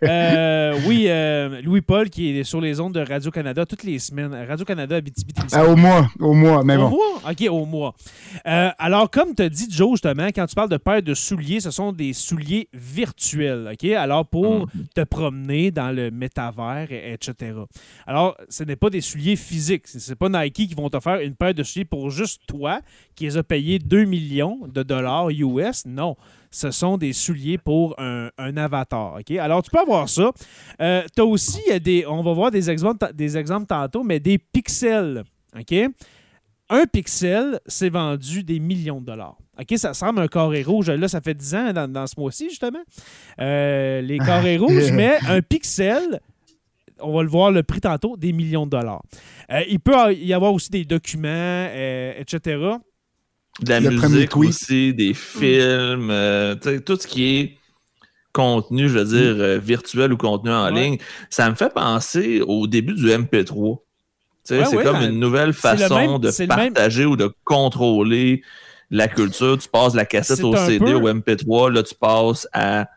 [0.03, 4.35] Euh, oui, euh, Louis-Paul qui est sur les ondes de Radio-Canada toutes les semaines.
[4.49, 6.87] Radio-Canada, Abitibi, ah, Au mois, au mois, mais bon.
[6.87, 7.31] Au mois?
[7.31, 7.95] OK, au mois.
[8.45, 11.71] alors, comme tu as dit, Joe, justement, quand tu parles de paire de souliers, ce
[11.71, 13.71] sont des souliers virtuels.
[13.73, 13.91] OK?
[13.93, 14.71] Alors, pour mm.
[14.95, 17.53] te promener dans le métavers, etc.
[18.07, 19.87] Alors, ce n'est pas des souliers physiques.
[19.87, 22.81] Ce n'est pas Nike qui vont te faire une paire de souliers pour juste toi,
[23.15, 25.87] qui les a payés 2 millions de dollars US.
[25.87, 26.17] Non,
[26.51, 29.17] ce sont des souliers pour un, un avatar.
[29.19, 29.31] OK?
[29.33, 30.31] Alors, tu peux avoir ça.
[30.79, 30.85] tu
[31.21, 35.25] as aussi euh, des, on va voir des exemples, des exemples tantôt, mais des pixels.
[35.59, 35.75] OK?
[36.71, 39.37] Un pixel, c'est vendu des millions de dollars.
[39.61, 40.91] OK, ça semble un carré rouge.
[40.91, 42.83] Là, ça fait 10 ans dans, dans ce mois-ci, justement.
[43.41, 46.21] Euh, les carrés rouges, mais un pixel,
[47.01, 49.03] on va le voir le prix tantôt, des millions de dollars.
[49.53, 52.59] Euh, il peut y avoir aussi des documents, euh, etc.
[53.61, 56.55] De la Le musique aussi, des films, euh,
[56.85, 57.59] tout ce qui est
[58.33, 60.83] contenu, je veux dire, euh, virtuel ou contenu en Ouais.
[60.83, 60.99] ligne.
[61.31, 63.79] Ça me fait penser au début du MP3.
[64.47, 68.43] Tu sais, Ouais, c'est ouais, comme une nouvelle façon même- de partager ou de contrôler
[68.91, 69.57] la culture.
[69.57, 72.89] Tu passes la cassette au CD, peu- au MP3, là, tu passes à.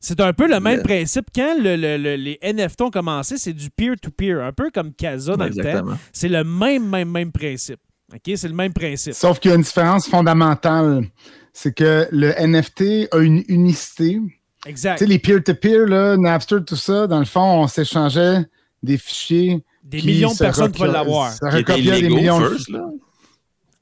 [0.00, 0.82] C'est un peu le même Yeah.
[0.84, 1.26] principe.
[1.34, 5.36] Quand le- le- le- les NFT ont commencé, c'est du peer-to-peer, un peu comme Casa
[5.36, 5.58] dans le temps.
[5.58, 5.98] Exactement.
[6.12, 7.80] C'est le même, même, même principe.
[8.14, 8.32] OK?
[8.36, 9.14] C'est le même principe.
[9.14, 11.04] Sauf qu'il y a une différence fondamentale.
[11.52, 14.20] C'est que le NFT a une unicité.
[14.64, 14.98] Tu Exact.
[15.00, 18.44] sais, les peer-to-peer, là, Napster, tout ça, dans le fond, on s'échangeait
[18.82, 19.64] des fichiers.
[19.82, 21.32] Des millions de personnes pouvaient l'avoir.
[21.32, 22.84] Ça recopiait des millions de first, là.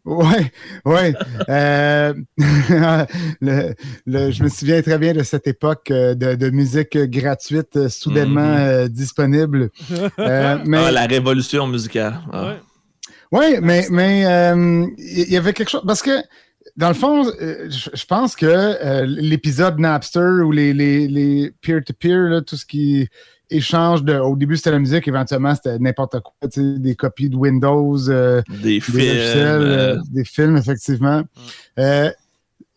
[0.06, 0.52] Ouais,
[0.84, 1.12] ouais.
[1.48, 2.14] Euh,
[3.40, 3.74] le-
[4.06, 7.88] le- je me souviens très bien de cette époque euh, de, de musique gratuite euh,
[7.88, 8.56] soudainement Mhm.
[8.58, 9.70] euh, disponible.
[10.18, 12.20] Euh, mais Ah, la révolution musicale.
[12.32, 12.54] Ah.
[13.32, 13.38] Ouais.
[13.38, 16.16] ouais, mais mais euh, il y avait quelque chose parce que
[16.76, 22.56] dans le fond, je pense que euh, l'épisode Napster ou les les les peer-to-peer, tout
[22.56, 23.08] ce qui
[23.50, 28.08] échange de, au début c'était la musique, éventuellement c'était n'importe quoi, des copies de Windows.
[28.10, 28.96] euh, Des des films.
[28.98, 31.22] euh, euh, des films, effectivement.
[31.78, 32.10] Euh,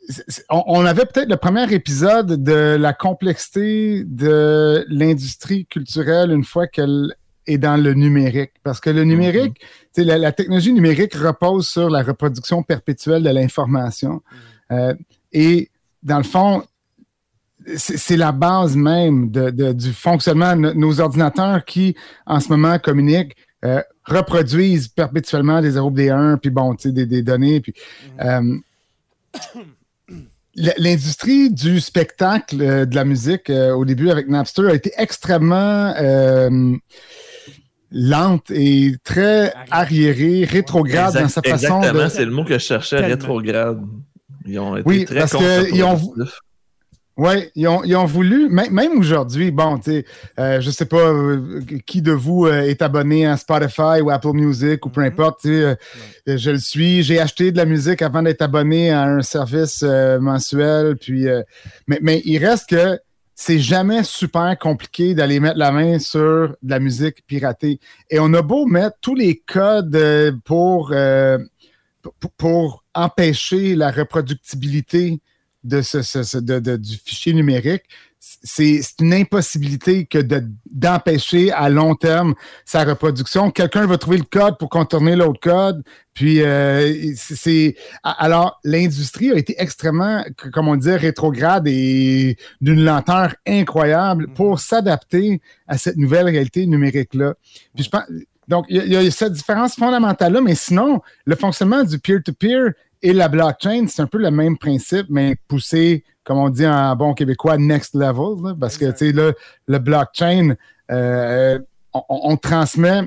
[0.07, 6.31] c'est- c'est- on, on avait peut-être le premier épisode de la complexité de l'industrie culturelle
[6.31, 7.13] une fois qu'elle
[7.47, 8.51] est dans le numérique.
[8.63, 13.23] Parce que le numérique, tu sais, la, la technologie numérique repose sur la reproduction perpétuelle
[13.23, 14.21] de l'information.
[14.71, 14.93] Euh,
[15.33, 15.69] et
[16.03, 16.63] dans le fond,
[17.75, 21.95] c'est la base même de- de- du fonctionnement de no- nos ordinateurs qui,
[22.25, 26.91] en ce moment, communiquent, euh, reproduisent perpétuellement des 0 des 1, puis bon, tu sais,
[26.93, 27.59] des, des données.
[27.59, 27.73] Puis,
[28.21, 28.57] euh,
[30.57, 34.91] l- L'industrie du spectacle, euh, de la musique, euh, au début avec Napster, a été
[34.97, 36.75] extrêmement euh,
[37.91, 42.09] lente et très arriérée, rétrograde exact- dans sa façon exactement, de...
[42.09, 43.09] c'est le mot que je cherchais, Tellement.
[43.15, 43.81] rétrograde.
[44.45, 46.13] Ils ont été Oui, très parce que ils ont-.
[47.19, 50.05] Oui, ils ont, ils ont voulu, même, aujourd'hui, bon, tu sais,
[50.39, 54.31] euh, je sais pas euh, qui de vous euh, est abonné à Spotify ou Apple
[54.31, 55.07] Music ou peu Mhm.
[55.07, 55.63] importe, tu sais,
[56.29, 59.83] euh, je le suis, j'ai acheté de la musique avant d'être abonné à un service
[59.83, 61.25] mensuel, puis,
[61.87, 62.97] mais, mais il reste que
[63.35, 67.81] c'est jamais super compliqué d'aller mettre la main sur de la musique piratée.
[68.09, 70.93] Et on a beau mettre tous les codes pour,
[72.01, 75.19] pour, pour empêcher la reproductibilité
[75.63, 77.83] de ce, ce- ce- de- de- du fichier numérique,
[78.21, 83.49] c'est une impossibilité que de- d'empêcher à long terme sa reproduction.
[83.49, 85.83] Quelqu'un va trouver le code pour contourner l'autre code.
[86.13, 93.35] Puis, euh, c'est- Alors, l'industrie a été extrêmement, c- comment dire, rétrograde et d'une lenteur
[93.47, 97.35] incroyable pour s'adapter à cette nouvelle réalité numérique-là.
[97.73, 98.03] Puis, je pense.
[98.49, 101.99] Donc, il y, a- il y a cette différence fondamentale-là, mais sinon, le fonctionnement du
[101.99, 106.67] peer-to-peer et la blockchain, c'est un peu le même principe, mais poussé, comme on dit
[106.67, 108.55] en bon québécois, next level.
[108.59, 109.31] parce que, tu sais, là,
[109.67, 110.55] le blockchain,
[110.91, 111.59] euh,
[111.93, 113.03] on, on transmet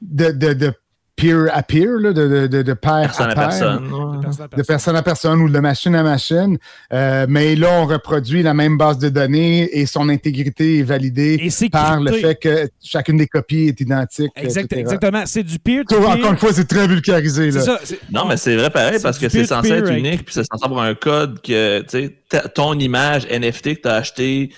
[0.00, 0.74] de, de, de
[1.14, 3.84] peer à peer, là, de, de, de, de pair Personne à à pair personne.
[3.84, 4.66] De personne à de personne.
[4.66, 6.58] personne à personne ou de machine à machine.
[6.92, 11.50] Euh, mais là, on reproduit la même base de données et son intégrité est validée
[11.70, 14.32] par le fait que chacune des copies est identique.
[14.36, 15.22] Exact- exactement.
[15.26, 16.08] C'est du Ça, peer-to-peer.
[16.08, 17.50] Encore une fois, c'est très vulgarisé.
[17.50, 17.60] Là.
[17.60, 17.78] ça.
[18.10, 20.84] Non, mais c'est vrai pareil parce que c'est censé être unique, puis c'est censé avoir
[20.84, 24.50] un code que, tu sais, ton image NFT que tu as acheté,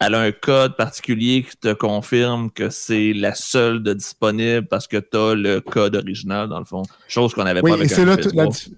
[0.00, 4.86] elle a un code particulier qui te confirme que c'est la seule de disponible parce
[4.88, 6.82] que tu as le code original, dans le fond.
[7.08, 8.50] Chose qu'on n'avait Oui, pas avec c'est un là toute la MP3.
[8.52, 8.72] dif-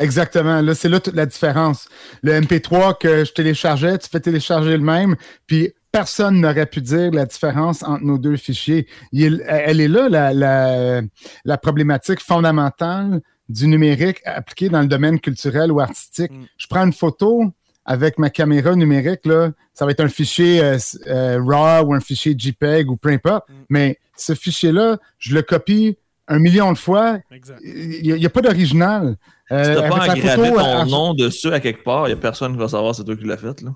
[0.00, 0.60] Exactement.
[0.60, 1.88] Là, c'est là toute la différence.
[2.22, 5.16] Le MP3 que je téléchargeais, tu fais télécharger le même,
[5.48, 8.86] puis personne n'aurait pu dire la différence entre nos deux fichiers.
[9.10, 11.00] Il- elle est là, la, la,
[11.44, 16.30] la problématique fondamentale du numérique appliqué dans le domaine culturel ou artistique.
[16.30, 16.44] Mm.
[16.56, 17.52] Je prends une photo
[17.90, 22.00] avec ma caméra numérique, là, ça va être un fichier euh, euh, RAW ou un
[22.00, 23.52] fichier JPEG ou peu importe, Mm.
[23.70, 25.96] mais ce fichier-là, je le copie
[26.28, 27.58] un million de fois, Exact.
[27.64, 29.16] il n'y a, pas d'original.
[29.50, 32.18] Euh, Si t'as pas engravé photo, ton à- nom dessus à quelque part, il n'y
[32.18, 33.62] a personne qui va savoir c'est toi qui l'as fait.
[33.62, 33.70] Là.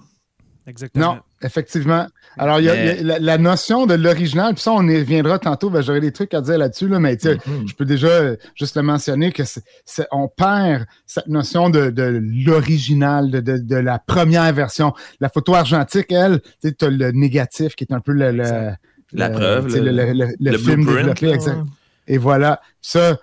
[0.67, 1.15] Exactement.
[1.17, 2.07] Non, effectivement.
[2.39, 4.71] Alors, il y a, Mais- il y a la, la notion de l'original, puis ça,
[4.73, 7.39] on y reviendra tantôt, ben, j'aurai des trucs à dire là-dessus, là, mais tu sais,
[7.47, 7.67] Mhm.
[7.69, 11.91] je peux déjà euh, juste le mentionner que c'est- c'est- on perd cette notion de,
[11.91, 14.93] de l'original, de, de- de la première version.
[15.21, 18.31] La photo argentique, elle, tu as le négatif qui est un peu le.
[18.31, 21.27] La le- preuve, tu le- le, le- le le film développé.
[21.27, 21.35] là.
[21.35, 21.59] exact.
[22.07, 22.61] Et voilà.
[22.81, 23.19] Ça,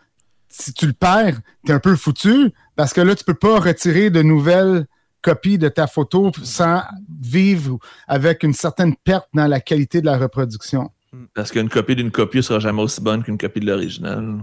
[0.50, 4.10] si tu le perds, t'es un peu foutu parce que là, tu peux pas retirer
[4.10, 4.86] de nouvelles
[5.22, 6.82] copies de ta photo sans
[7.22, 7.78] vivre
[8.08, 10.90] avec une certaine perte dans la qualité de la reproduction.
[11.34, 14.36] Parce qu'une copie d'une copie ne sera jamais aussi bonne qu'une copie de l'original.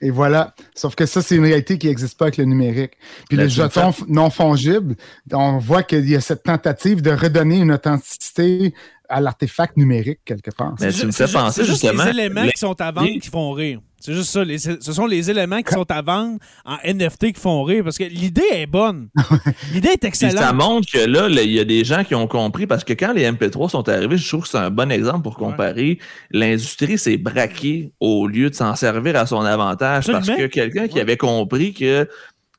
[0.00, 0.54] Et voilà.
[0.74, 2.92] Sauf que ça, c'est une réalité qui n'existe pas avec le numérique.
[3.28, 4.96] Puis Là, les jetons non fongibles,
[5.30, 8.72] on voit qu'il y a cette tentative de redonner une authenticité
[9.10, 10.74] à l'artefact numérique quelque part.
[10.80, 12.04] Mais C'est tu me fais penser c'est juste justement.
[12.04, 13.80] les éléments les- qui sont à vendre les- qui font rire.
[13.98, 14.44] C'est juste ça.
[14.44, 17.98] les- ce sont les éléments qui sont à vendre en NFT qui font rire parce
[17.98, 19.08] que l'idée est bonne.
[19.72, 20.54] l'idée est Puis ça excellente.
[20.54, 23.24] montre que là, il y a des gens qui ont compris parce que quand les
[23.24, 25.98] MP3 sont arrivés, je trouve que c'est un bon exemple pour comparer.
[26.30, 30.94] L'industrie s'est braquée au lieu de s'en servir à son avantage parce que quelqu'un qui
[30.96, 31.00] Ouais.
[31.00, 32.06] avait compris que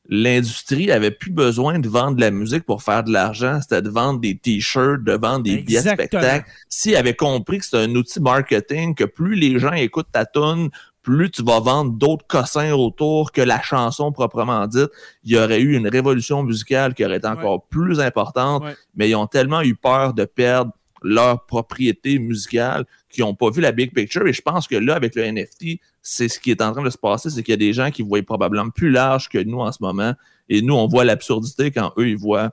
[0.09, 3.89] l'industrie avait plus besoin de vendre de la musique pour faire de l'argent, c'était de
[3.89, 6.45] vendre des t-shirts, de vendre des billets de spectacle.
[6.69, 10.69] S'il avait compris que c'est un outil marketing, que plus les gens écoutent ta tune,
[11.07, 14.89] plus tu vas vendre d'autres cossins autour que la chanson proprement dite,
[15.23, 18.75] il y aurait eu une révolution musicale qui aurait été encore plus importante, Ouais.
[18.93, 23.61] mais ils ont tellement eu peur de perdre leur propriété musicale qu'ils n'ont pas vu
[23.61, 24.27] la big picture.
[24.27, 26.89] Et je pense que là, avec le NFT, c'est ce qui est en train de
[26.89, 29.59] se passer, c'est qu'il y a des gens qui voient probablement plus large que nous
[29.61, 30.13] en ce moment.
[30.49, 32.51] Et nous, on voit l'absurdité quand eux, ils voient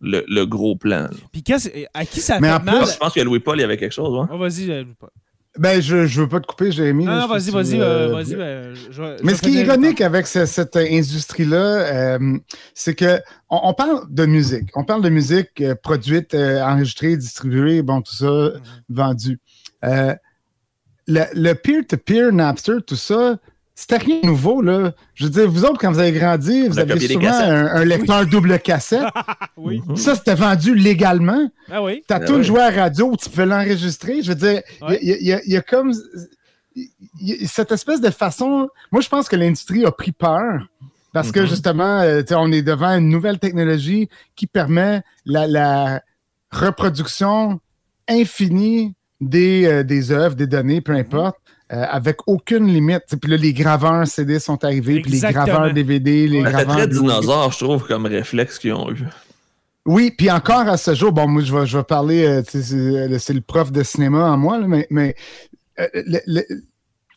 [0.00, 1.06] le, le gros plan.
[1.30, 1.44] Puis
[1.94, 2.78] à qui ça Mais fait en mal?
[2.82, 4.18] plus- Je pense que Louis-Paul, il y avait quelque chose.
[4.20, 4.28] hein?
[4.32, 4.68] Ah, vas-y.
[4.70, 5.10] euh, pas-
[5.56, 7.04] Ben, je, je veux pas te couper, Jérémy.
[7.04, 8.34] Non, non, vas-y, vas-y, euh, euh, vas-y.
[8.34, 8.74] ben,
[9.22, 11.56] Mais ce qui est ironique avec ce- cette industrie-là,
[12.16, 12.38] euh,
[12.74, 14.68] c'est que on, on parle de musique.
[14.74, 18.60] On parle de musique euh, produite, euh, enregistrée, distribuée, bon, tout ça, Mhm.
[18.88, 19.38] vendu.
[19.84, 20.14] Euh,
[21.06, 23.36] le le peer-to-peer, Napster, tout ça,
[23.74, 24.92] c'était rien de nouveau, là.
[25.14, 27.32] Je veux dire, vous autres, quand vous avez grandi, vous a avez copié des souvent
[27.32, 29.02] un, un lecteur double cassette.
[29.56, 29.80] Oui.
[29.86, 29.96] Mhm.
[29.96, 31.48] Ça, c'était vendu légalement.
[31.70, 32.02] Ah oui.
[32.06, 32.42] T'as Ah tout ouais.
[32.44, 34.22] joué à la radio, tu peux l'enregistrer.
[34.22, 34.98] Je veux dire, il Ouais.
[35.02, 35.92] y, a- y y comme
[37.20, 38.68] y cette espèce de façon.
[38.92, 40.66] Moi, je pense que l'industrie a pris peur
[41.12, 41.46] parce que Mhm.
[41.46, 46.02] justement, euh, on est devant une nouvelle technologie qui permet la, la
[46.50, 47.60] reproduction
[48.08, 51.36] infinie des, euh, des œuvres, des données, peu importe.
[51.72, 53.04] Euh, avec aucune limite.
[53.20, 56.76] Puis là, les graveurs CD sont arrivés, puis les graveurs DVD, les fait graveurs.
[56.76, 57.08] très Blu-ray.
[57.08, 59.04] dinosaure, je trouve, comme réflexe qu'ils ont eu.
[59.86, 62.62] Oui, puis encore à ce jour, bon, moi, je vais, je vais parler, euh, sais,
[62.62, 65.14] c'est c'est le prof de cinéma en moi, là, mais, mais
[65.78, 65.86] euh,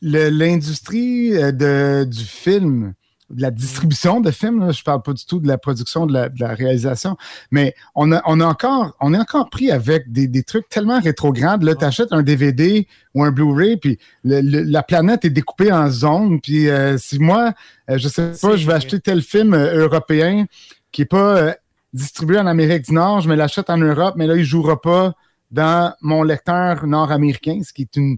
[0.02, 2.94] l'industrie euh, de- du film,
[3.30, 6.13] de la distribution de films, là, je parle pas du tout de la production, de
[6.13, 7.18] la, de la réalisation,
[7.52, 11.00] mais on, a, on, a encore, on est encore pris avec des, des trucs tellement
[11.02, 11.63] rétrogrades.
[11.63, 15.72] Là, tu achètes un DVD ou un Blu-ray, puis le- le- la planète est découpée
[15.72, 17.54] en zones, puis euh, si moi,
[17.90, 20.46] euh, je sais pas, je vais acheter tel film euh, européen
[20.92, 21.38] qui est pas...
[21.38, 21.54] euh,
[21.94, 24.80] distribué en Amérique du Nord, je me l'achète en Europe, mais là, il ne jouera
[24.80, 25.13] pas
[25.52, 28.18] dans mon lecteur nord-américain, ce qui est une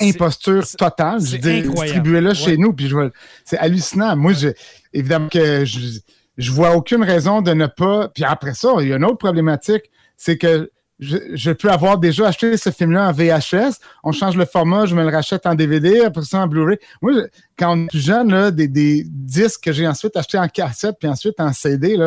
[0.00, 1.20] imposture totale.
[1.20, 1.84] Je c'est veux dire, incroyable.
[1.84, 2.34] distribuez-le Ouais.
[2.34, 3.10] chez nous, puis je vois-
[3.44, 4.16] c'est hallucinant.
[4.16, 4.48] Moi, je,
[4.92, 5.98] évidemment que je,
[6.36, 8.08] je vois aucune raison de ne pas.
[8.08, 9.84] Puis après ça, il y a une autre problématique,
[10.16, 14.86] c'est que je, peux avoir déjà acheté ce film-là en VHS, on change le format,
[14.86, 16.78] je me le rachète en DVD, après ça en Blu-ray.
[17.02, 17.12] Moi,
[17.58, 21.40] quand on est plus jeune, des, disques que j'ai ensuite achetés en cassette, puis ensuite
[21.40, 21.98] en CD,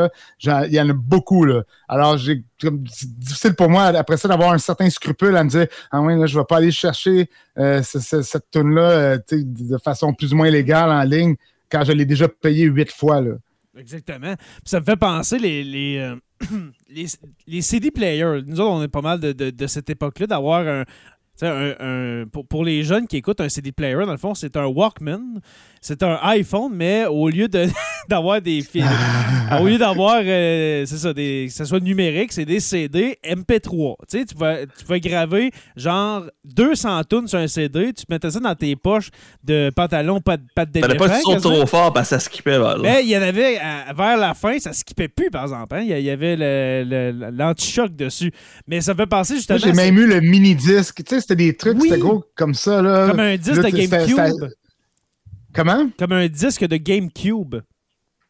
[0.42, 1.46] il y en a beaucoup.
[1.88, 2.44] Alors, c'est
[3.20, 6.26] difficile pour moi, après ça, d'avoir un certain scrupule à me dire Ah oui, là,
[6.26, 10.34] je ne vais pas aller chercher euh, ce- ce- cette tune-là euh, de façon plus
[10.34, 11.36] ou moins légale en ligne
[11.70, 13.22] quand je l'ai déjà payé huit fois.
[13.78, 14.36] Exactement.
[14.36, 16.16] Puis ça me fait penser les, les, euh,
[16.90, 17.06] les,
[17.48, 18.42] les CD players.
[18.46, 20.84] Nous autres, on est pas mal de, de- de cette époque-là d'avoir un.
[21.46, 24.56] Un- un- pour, pour les jeunes qui écoutent un CD player, dans le fond, c'est
[24.58, 25.40] un Walkman.
[25.80, 27.68] C'est un iPhone, mais au lieu de-
[28.10, 28.88] d'avoir des films,
[29.62, 33.96] au lieu d'avoir, euh, c'est ça, des, que ce soit numérique, c'est des CD MP3.
[34.10, 38.32] Tu sais, tu vas, tu vas graver genre 200 tonnes sur un CD, tu mettais
[38.32, 39.10] ça dans tes poches
[39.44, 41.40] de pantalon, pas de, pas de Fallait pas quasiment.
[41.40, 42.82] trop fort parce que ça skippait vers là.
[42.82, 45.76] Mais il y en avait, à- vers la fin, ça skippait plus, par exemple.
[45.76, 45.82] hein.
[45.88, 46.36] Il y avait
[47.32, 48.32] l'anti-choc dessus.
[48.68, 49.60] Mais ça me fait penser Moi, justement.
[49.60, 51.04] j'ai même eu le mini-disque.
[51.04, 51.90] Tu sais, c'était des trucs, Oui.
[51.90, 52.82] c'était gros comme ça.
[52.82, 53.10] Là.
[53.10, 54.50] Comme un disque Là, de GameCube.
[55.54, 55.90] Comment?
[55.98, 57.56] Comme un disque de GameCube.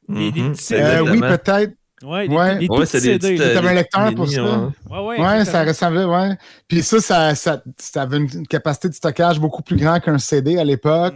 [0.10, 1.74] des- des Mhm, petits- Euh, Oui, peut-être.
[2.04, 2.60] Ouais, Ouais.
[2.60, 4.42] des Ouais, c'est petites, euh, un lecteur pour ça?
[4.44, 4.68] ouais.
[4.90, 6.38] Ouais, ouais, Ouais, ça ressemblait, ouais.
[6.68, 10.58] Puis ça, ça, ça, ça avait une capacité de stockage beaucoup plus grande qu'un CD
[10.60, 11.16] à l'époque.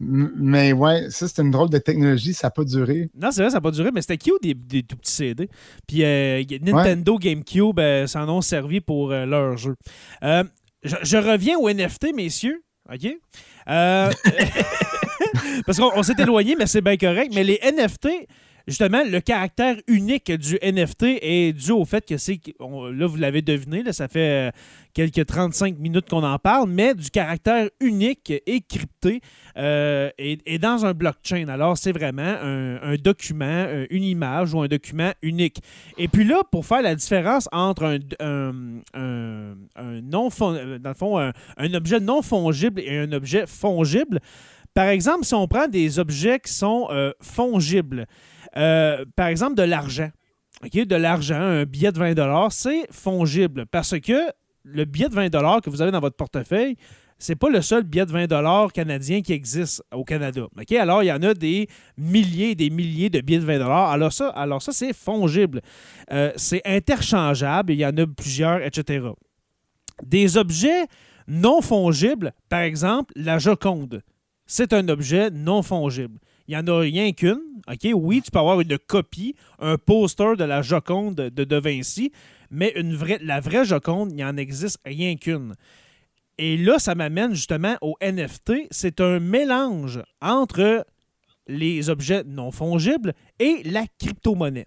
[0.00, 0.30] Mhm.
[0.36, 3.10] Mais ouais, ça, c'était une drôle de technologie, ça n'a pas duré.
[3.14, 5.50] Non, c'est vrai, ça n'a pas duré, mais c'était cute des, des tout petits CD.
[5.86, 9.74] Puis euh, Nintendo GameCube euh, s'en ont servi pour euh, leur jeu.
[10.84, 12.62] Je, reviens au NFT, messieurs.
[12.92, 13.16] OK?
[15.66, 17.32] parce qu'on s'est éloigné, mais c'est bien correct.
[17.34, 18.08] Mais les NFT,
[18.66, 22.40] justement, le caractère unique du NFT est dû au fait que c'est.
[22.60, 24.50] Là, vous l'avez deviné, là, ça fait euh,
[24.94, 29.20] quelques 35 minutes qu'on en parle, mais du caractère unique et crypté
[29.56, 31.48] euh, et, dans un blockchain.
[31.48, 35.60] Alors, c'est vraiment un, document, euh, une image ou un document unique.
[35.98, 38.52] Et puis là, pour faire la différence entre un,
[38.94, 44.20] non dans le fond, un objet non fongible et un objet fongible,
[44.72, 46.88] par exemple, si on prend des objets qui sont
[47.20, 48.06] fongibles,
[48.56, 50.10] euh, par exemple, de l'argent.
[50.62, 54.30] De l'argent, un billet de 20 c'est fongible parce que
[54.62, 56.76] le billet de 20 que vous avez dans votre portefeuille,
[57.18, 60.46] c'est pas le seul billet de 20 canadien qui existe au Canada.
[60.78, 64.12] Alors, il y en a des milliers et des milliers de billets de 20 Alors
[64.12, 65.60] ça, alors ça c'est fongible.
[66.12, 69.06] Euh, c'est interchangeable, il y en a plusieurs, etc.
[70.04, 70.86] Des objets
[71.26, 74.02] non fongibles, par exemple, la Joconde.
[74.46, 76.18] C'est un objet non fongible.
[76.46, 77.40] Il n'y en a rien qu'une.
[77.94, 82.12] Oui, tu peux avoir une copie, un poster de la Joconde de De Vinci,
[82.50, 85.54] mais une vraie, la vraie Joconde, il n'y en existe rien qu'une.
[86.36, 88.52] Et là, ça m'amène justement au NFT.
[88.70, 90.84] C'est un mélange entre
[91.46, 94.66] les objets non fongibles et la crypto-monnaie.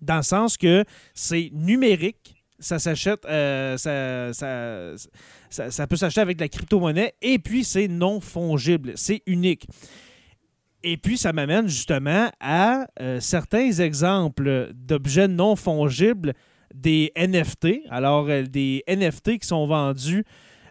[0.00, 6.40] Dans le sens que c'est numérique, ça s'achète, euh, ça, ça, ça, peut s'acheter avec
[6.40, 9.66] la crypto-monnaie, et puis c'est non fongible, c'est unique.
[10.82, 16.32] Et puis, ça m'amène justement à euh, certains exemples d'objets non fongibles
[16.74, 17.82] des NFT.
[17.90, 20.24] Alors, euh, des NFT qui sont vendus,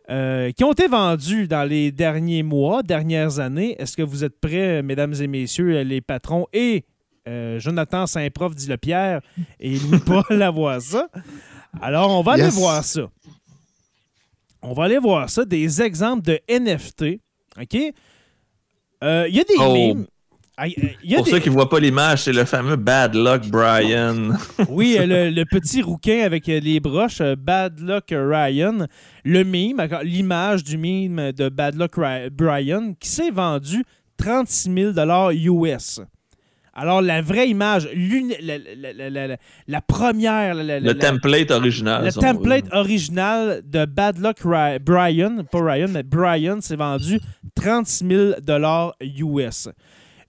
[0.10, 3.76] euh, qui ont été vendus dans les derniers mois, dernières années.
[3.80, 6.86] Est-ce que vous êtes prêts, mesdames et messieurs, les patrons et
[7.58, 9.22] Jonathan Saint-Prof dit le Pierre
[9.60, 11.10] et Louis-Paul à voir ça?
[11.80, 13.08] Alors, on va aller voir ça.
[14.64, 17.20] On va aller voir ça, des exemples de NFT.
[17.62, 17.94] OK?
[19.04, 20.06] Euh, il y a des oh.
[21.16, 24.32] Pour ceux qui ne voient pas l'image, c'est le fameux Bad Luck Brian.
[24.70, 28.88] oui, euh, le, petit rouquin avec euh, les broches, Bad Luck Ryan.
[29.24, 31.98] Le mime, l'image du mime de Bad Luck
[32.32, 33.86] Brian qui s'est vendu
[34.18, 36.02] 36 000 US.
[36.80, 37.90] Alors, la vraie image,
[39.68, 40.56] la, première.
[40.56, 42.06] le template original.
[42.06, 44.38] Le template original de Bad Luck
[44.82, 47.20] Brian, pas Ryan, mais Brian, s'est vendu
[47.56, 49.68] 36 000 US.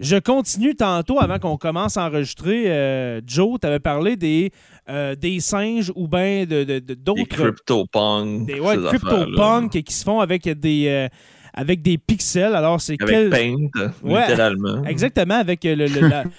[0.00, 2.64] Je continue tantôt, avant qu'on commence à enregistrer.
[2.66, 4.50] euh, Joe, tu avais parlé des,
[4.88, 6.64] euh, des singes ou bien d'autres.
[6.64, 8.46] De, de, des CryptoPunk.
[8.46, 10.86] Des ouais, CryptoPunk qui se font avec des.
[10.88, 11.08] Euh,
[11.54, 12.54] avec des pixels.
[12.54, 13.56] Alors, c'est avec Paint,
[14.02, 14.84] littéralement.
[14.84, 15.88] Exactement, avec euh,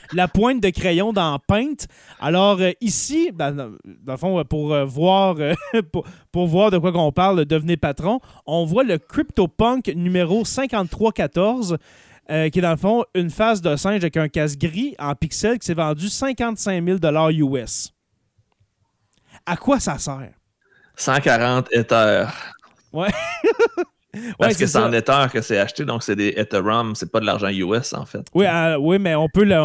[0.14, 1.76] la, pointe de crayon dans Paint.
[2.20, 3.72] Alors, ici, ben, dans,
[4.08, 5.36] le fond, pour voir,
[5.92, 11.78] pour, pour, voir de quoi qu'on parle, devenez patron, on voit le CryptoPunk numéro 5314.
[12.30, 15.16] Euh, qui est dans le fond une face de singe avec un casque gris en
[15.16, 17.92] pixels qui s'est vendu 55 000 US.
[19.46, 20.32] À quoi ça sert?
[20.96, 22.32] 140 Ethers.
[22.94, 23.10] Ouais.
[24.38, 27.26] Parce que c'est en Ether que c'est acheté, donc c'est des Ethereum, c'est pas de
[27.26, 28.28] l'argent US en fait.
[28.34, 29.62] Oui, euh, oui mais on peut le.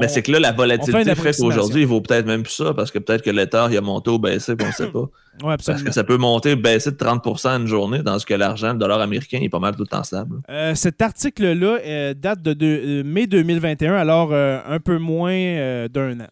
[0.00, 2.90] mais c'est que là, la volatilité fait qu'aujourd'hui, il vaut peut-être même plus ça, parce
[2.90, 5.04] que peut-être que l'Ether il a monté ou baissé, on ne sait pas.
[5.42, 8.72] Ouais, parce que ça peut monter, baisser de 30% une journée, dans ce que l'argent,
[8.72, 10.36] le dollar américain, est pas mal tout le temps stable.
[10.48, 16.28] Euh, cet article-là euh, date de, mai 2021, alors un peu moins d'un an.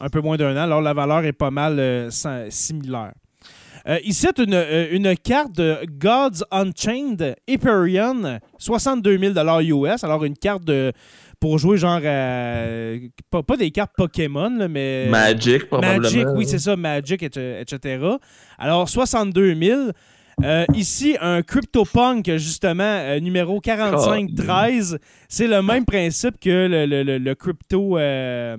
[0.00, 2.08] Un peu moins d'un an, alors la valeur est pas mal
[2.48, 3.12] similaire.
[3.88, 10.04] Euh, ici, une, euh, une carte de Gods Unchained Hyperion, 62 000 US.
[10.04, 10.92] Alors, une carte de
[11.40, 15.08] pour jouer genre pas, des cartes Pokémon, mais.
[15.08, 16.02] Magic, probablement.
[16.02, 17.98] Magic, oui, c'est ça, Magic, etc.
[18.58, 19.90] Alors, 62 000.
[20.42, 24.98] Euh, ici, un CryptoPunk, justement, euh, numéro 4513.
[25.28, 28.56] C'est le même principe que le, crypto, euh,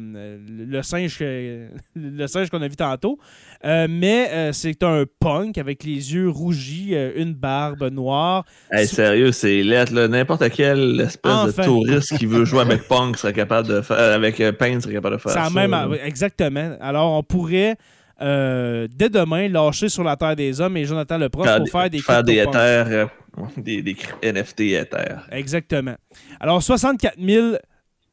[0.47, 3.17] le singe, le singe qu'on a vu tantôt.
[3.64, 8.45] Mais c'est un punk avec les yeux rougis, une barbe noire.
[8.72, 9.93] Hey, sérieux, c'est lettre.
[9.93, 14.38] N'importe quel espèce de touriste qui veut jouer avec punk serait capable de faire, avec
[14.57, 15.49] Paint serait capable de faire ça.
[15.49, 16.76] Même, exactement.
[16.82, 17.78] Alors, on pourrait
[18.22, 21.89] euh, dès demain lâcher sur la Terre des Hommes et Jonathan le prof pour faire
[21.89, 23.05] des faire des Ethers, euh,
[23.57, 25.28] des, NFT Ethers.
[25.32, 25.95] Exactement.
[26.39, 27.55] Alors, 64 000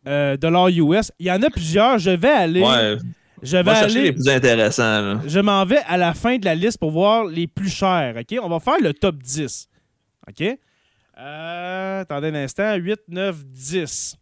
[0.06, 1.12] euh, dollars US.
[1.18, 1.98] Il y en a plusieurs.
[1.98, 2.62] Je vais aller.
[2.62, 2.96] Ouais.
[3.42, 4.02] Je vais aller.
[4.02, 5.20] les plus intéressants.
[5.26, 8.14] Je m'en vais à la fin de la liste pour voir les plus chers.
[8.18, 8.38] OK?
[8.42, 9.68] On va faire le top 10.
[10.28, 10.58] OK?
[11.18, 12.74] Euh, attendez un instant.
[12.76, 14.16] 8, 9, 10.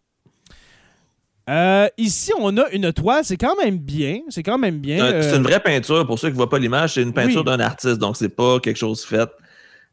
[1.50, 3.24] Euh, ici, on a une toile.
[3.24, 4.20] C'est quand même bien.
[4.28, 5.02] C'est quand même bien.
[5.02, 6.06] Euh, C'est Euh, une vraie peinture.
[6.06, 7.44] Pour ceux qui ne voient pas l'image, c'est une peinture Oui.
[7.46, 7.98] d'un artiste.
[7.98, 9.28] Donc, c'est pas quelque chose fait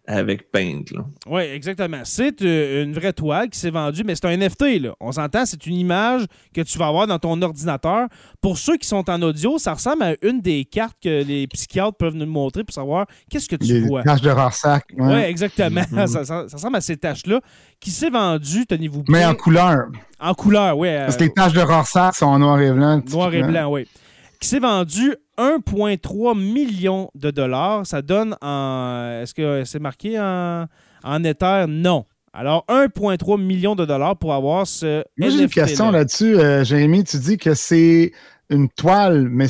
[0.08, 0.82] avec Paint.
[0.92, 1.06] là.
[1.28, 2.02] Oui, exactement.
[2.04, 4.80] C'est euh, une vraie toile qui s'est vendue, mais c'est un NFT.
[4.82, 4.94] Là.
[5.00, 8.08] On s'entend, c'est une image que tu vas avoir dans ton ordinateur.
[8.42, 11.98] Pour ceux qui sont en audio, ça ressemble à une des cartes que les psychiatres
[11.98, 14.04] peuvent nous montrer pour savoir qu'est-ce que tu Les vois.
[14.04, 14.82] taches de Rorschach.
[14.98, 15.30] Oui, ouais.
[15.30, 15.82] exactement.
[15.92, 16.08] Mhm.
[16.08, 17.40] ça, ça- ça ressemble à ces taches-là
[17.80, 19.88] qui s'est vendue, tenez-vous Mais bien, en couleur.
[20.20, 20.90] en couleur, oui.
[20.98, 23.02] Parce que les taches de Rorschach sont en noir et blanc.
[23.12, 23.88] Noir et blanc, oui.
[24.40, 27.86] Qui s'est vendu 1,3 million de dollars.
[27.86, 29.20] Ça donne en.
[29.22, 30.66] Est-ce que c'est marqué en,
[31.04, 31.66] en Ether?
[31.68, 32.06] Non.
[32.34, 35.04] Alors, 1,3 million de dollars pour avoir ce.
[35.18, 36.38] Moi, j'ai une question là-dessus.
[36.38, 38.12] euh, Jérémy, tu dis que c'est
[38.50, 39.48] une toile, mais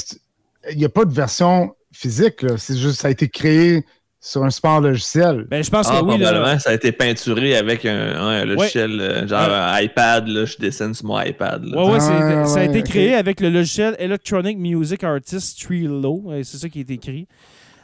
[0.71, 2.45] il n'y a pas de version physique.
[2.57, 3.85] C'est juste ça a été créé
[4.27, 5.45] sur un support logiciel.
[5.49, 6.17] Ben, je pense Ah, que oui.
[6.17, 6.31] là.
[6.31, 10.27] probablement, ça a été peinturé avec un, un logiciel, euh, genre un iPad.
[10.27, 11.63] Là, je dessine sur mon iPad.
[11.63, 11.83] là.
[11.85, 16.23] Ouais, Ah, ça a été créé avec le logiciel Electronic Music Artist Trilo.
[16.43, 17.27] C'est ça qui est écrit.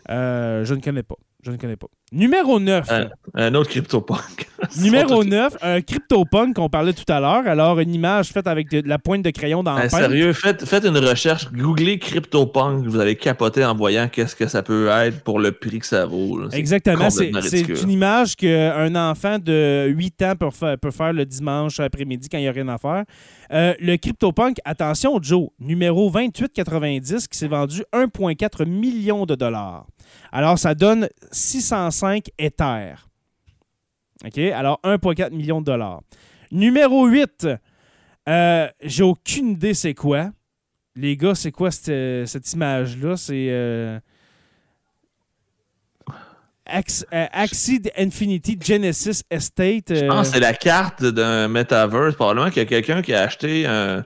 [0.09, 1.15] Euh, je ne connais pas.
[1.43, 1.87] Je ne connais pas.
[2.13, 2.87] Numéro 9.
[2.91, 4.47] Euh, Un autre CryptoPunk.
[4.81, 7.47] Numéro Ils sont 9, un CryptoPunk qu'on parlait tout à l'heure.
[7.47, 10.65] Alors, une image faite avec de, de la pointe de crayon dans le sérieux, faites,
[10.65, 15.23] faites une recherche, googlez CryptoPunk, vous allez capoter en voyant qu'est-ce que ça peut être
[15.23, 16.37] pour le prix que ça vaut.
[16.41, 16.49] là.
[16.51, 17.09] Exactement.
[17.09, 17.29] C'est
[17.81, 22.37] une image qu'un enfant de 8 ans peut faire, peut faire le dimanche après-midi quand
[22.37, 23.05] il n'y a rien à faire.
[23.53, 29.85] Euh, le CryptoPunk, attention, Joe, numéro 2890 qui s'est vendu 1,4 million de dollars.
[30.32, 33.07] Alors, ça donne 605 Ethers.
[34.26, 34.38] OK?
[34.38, 36.01] Alors, 1,4 million de dollars.
[36.51, 37.47] Numéro 8,
[38.30, 40.32] euh, j'ai aucune idée c'est quoi.
[40.95, 43.16] Les gars, c'est quoi cette, cette image-là?
[43.18, 43.47] C'est.
[43.49, 43.99] euh,
[46.66, 49.89] Ax- euh, Axie Infinity Genesis Estate.
[49.89, 52.16] Je euh, pense que c'est la carte d'un metaverse.
[52.16, 54.05] Probablement qu'il y a quelqu'un qui a acheté un,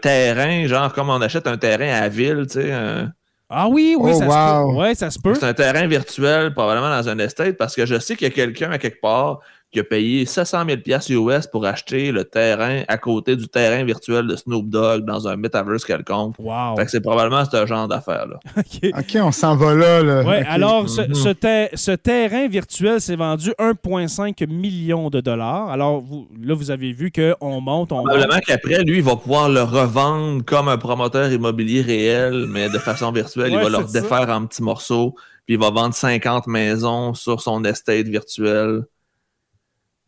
[0.00, 2.72] terrain, genre comme on achète un terrain à la ville, tu sais.
[2.72, 3.12] un-
[3.50, 4.78] Ah oui, oui, Oh, ça se peut.
[4.78, 5.34] Ouais, ça se peut.
[5.34, 8.34] C'est un terrain virtuel, probablement dans un estate, parce que je sais qu'il y a
[8.34, 9.40] quelqu'un à quelque part
[9.74, 13.84] qui a payé 700 000 piastres US pour acheter le terrain à côté du terrain
[13.84, 16.36] virtuel de Snoop Dogg dans un metaverse quelconque.
[16.38, 16.76] Wow.
[16.78, 18.38] Fait que c'est probablement ce genre d'affaire-là.
[18.56, 18.90] OK.
[18.98, 20.02] OK, on s'en va là.
[20.02, 20.22] là.
[20.22, 21.14] Ouais, alors, ce, Mhm.
[21.14, 25.68] ce ter- ce terrain virtuel s'est vendu 1,5 million de dollars.
[25.70, 28.06] Alors, vous, là, vous avez vu qu'on monte, on monte.
[28.06, 32.78] Probablement qu'après, lui, il va pouvoir le revendre comme un promoteur immobilier réel, mais de
[32.78, 33.50] façon virtuelle.
[33.52, 35.14] il va le défaire en petits morceaux,
[35.46, 38.82] puis il va vendre 50 maisons sur son estate virtuel.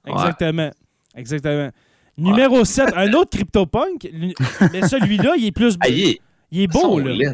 [0.06, 0.70] Exactement.
[1.14, 1.70] Exactement.
[2.18, 4.08] Numéro 7, un autre CryptoPunk.
[4.72, 5.76] Mais celui-là, il est plus.
[5.80, 7.32] Ah, il est, il est beau, là.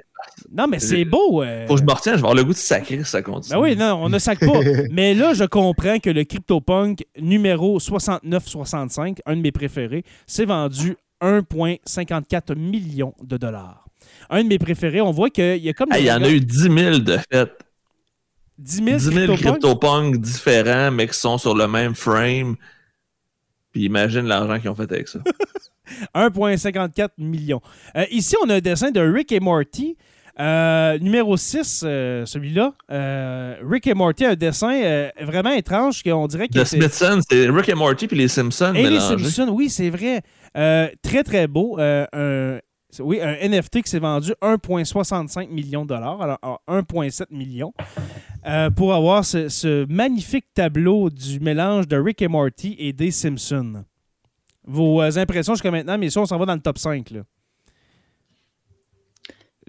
[0.52, 1.42] Non, mais c'est beau.
[1.42, 1.66] euh.
[1.66, 3.54] Faut que je me retienne, je vais avoir le goût de sacrer ça continue.
[3.54, 4.60] Ben oui, non, on ne sac pas.
[4.90, 10.96] Mais là, je comprends que le CryptoPunk numéro 6965, un de mes préférés, s'est vendu
[11.20, 13.84] 1,54 million de dollars.
[14.30, 15.88] Un de mes préférés, on voit qu'il y a comme...
[15.90, 17.50] Ah, il y en a eu 10 000 de fait.
[18.62, 20.20] 10 000, 10 000 CryptoPunk.
[20.20, 22.56] Différents, mais qui sont sur le même frame.
[23.72, 25.18] Puis imagine l'argent qu'ils ont fait avec ça.
[26.14, 27.60] 1,54 million.
[27.96, 29.96] Euh, ici, on a un dessin de Rick et Morty.
[30.40, 32.72] Euh, numéro 6, euh, celui-là.
[33.68, 37.74] Rick et Morty, un dessin vraiment étrange qu'on dirait que The Smithsons, c'est Rick et
[37.74, 39.00] Morty puis les Simpsons Et les.
[39.00, 40.22] Simpsons, oui, c'est vrai.
[40.54, 41.78] Très, très beau.
[41.78, 42.58] Un,
[43.00, 47.72] oui, un NFT qui s'est vendu 1,65 million de dollars, alors ah, 1,7 million,
[48.46, 53.10] euh, pour avoir ce, ce magnifique tableau du mélange de Rick et Morty et des
[53.10, 53.84] Simpsons.
[54.64, 57.10] Vos euh, impressions jusqu'à maintenant, mais ça, on s'en va dans le top 5.
[57.10, 57.22] Là.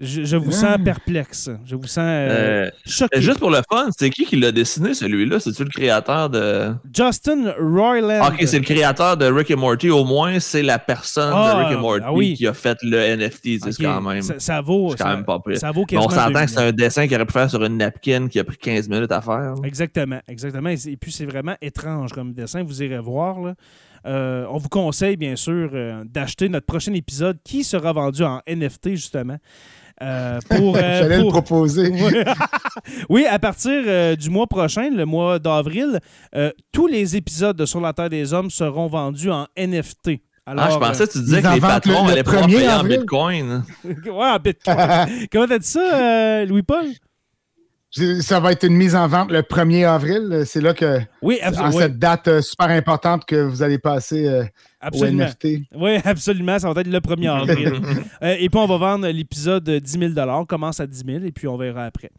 [0.04, 1.50] Je, je vous sens perplexe.
[1.64, 3.20] Je vous sens euh, Euh, choqué.
[3.20, 5.40] juste pour le fun, c'est qui qui l'a dessiné celui-là?
[5.40, 6.72] C'est-tu le créateur de.
[6.94, 8.20] Justin Roiland.
[8.22, 9.90] Ah, Ok, c'est le créateur de Rick et Morty.
[9.90, 12.34] Au moins, c'est la personne Ah, de Rick et Morty ah oui.
[12.34, 13.58] qui a fait le NFT.
[13.72, 14.22] C'est quand même.
[14.22, 14.90] Ça, ça vaut.
[14.90, 15.58] c'est quand ça- même pas pire.
[15.58, 17.64] Ça vaut Mais on s'entend 2 que c'est un dessin qu'il aurait pu faire sur
[17.64, 19.38] une napkin qui a pris 15 minutes à faire.
[19.38, 19.54] là.
[19.64, 20.68] Exactement, exactement.
[20.70, 22.62] Et puis c'est vraiment étrange comme dessin.
[22.62, 23.40] Vous irez voir.
[23.40, 23.54] là.
[24.06, 28.40] Euh, on vous conseille, bien sûr, euh, d'acheter notre prochain épisode qui sera vendu en
[28.46, 29.38] NFT, justement.
[30.02, 31.92] Euh, pour, euh, J'allais le proposer.
[33.08, 36.00] Oui, à partir euh, du mois prochain, le mois d'avril,
[36.34, 40.20] euh, tous les épisodes de Sur la Terre des Hommes seront vendus en NFT.
[40.46, 42.54] Alors, ah, je pensais que tu disais que les patrons le- le allaient pouvoir 1er
[42.56, 43.64] payer en bitcoin.
[43.86, 44.76] euh, ouais, en Bitcoin.
[45.32, 46.84] Comment t'as dit ça, euh, Louis-Paul?
[48.22, 50.42] Ça va être une mise en vente le 1er avril.
[50.46, 51.78] C'est là que, Oui, en absolument.
[51.78, 54.46] cette date euh, super importante que vous allez passer euh, au
[54.80, 55.24] absolument.
[55.26, 55.46] NFT.
[55.76, 56.58] Oui, absolument.
[56.58, 57.72] Ça va être le 1er avril.
[58.22, 61.32] Euh, et puis, on va vendre l'épisode 10 000 On commence à 10 000 et
[61.32, 62.10] puis on verra après.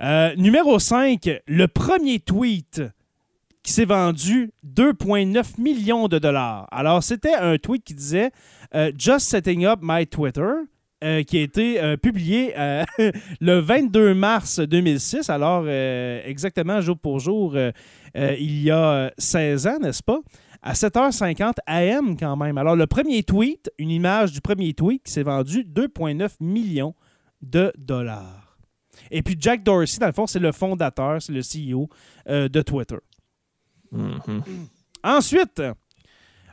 [0.00, 2.82] Euh, numéro 5, le premier tweet
[3.62, 6.68] qui s'est vendu 2,9 millions de dollars.
[6.70, 8.30] Alors, c'était un tweet qui disait
[8.96, 10.52] Just setting up my Twitter.
[11.04, 12.84] Euh, qui a été euh, publié euh,
[13.40, 17.56] le 22 mars 2006, alors exactement jour pour jour,
[18.16, 20.18] il y a 16 ans, n'est-ce pas?
[20.60, 22.58] À 7h50 AM quand même.
[22.58, 26.96] Alors le premier tweet, une image du premier tweet qui s'est vendu 2,9 millions
[27.42, 28.58] de dollars.
[29.12, 31.88] Et puis Jack Dorsey, dans le fond, c'est le fondateur, c'est le CEO
[32.26, 32.98] de Twitter.
[33.92, 34.42] Mhm.
[35.04, 35.62] Ensuite,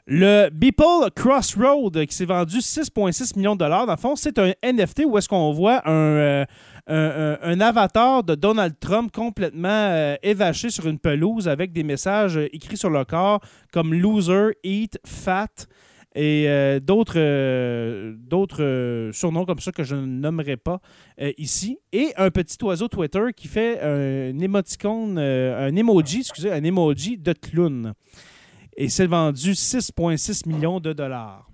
[0.07, 3.87] le Beeple Crossroad qui s'est vendu 6,6 millions de dollars.
[3.87, 6.45] Dans le fond, c'est un NFT où est-ce qu'on voit un, euh,
[6.87, 12.37] un, un- avatar de Donald Trump complètement euh, évaché sur une pelouse avec des messages
[12.37, 13.39] euh, écrits sur le corps
[13.73, 15.47] comme loser, eat, fat
[16.17, 16.47] et
[16.81, 17.19] d'autres
[19.11, 20.79] surnoms comme ça que je ne nommerai pas
[21.37, 21.77] ici.
[21.91, 27.33] Et un petit oiseau Twitter qui fait un émoticône, un emoji, excusez, un emoji de
[27.33, 27.91] clown.
[28.77, 31.47] Et c'est vendu 6,6 millions de dollars.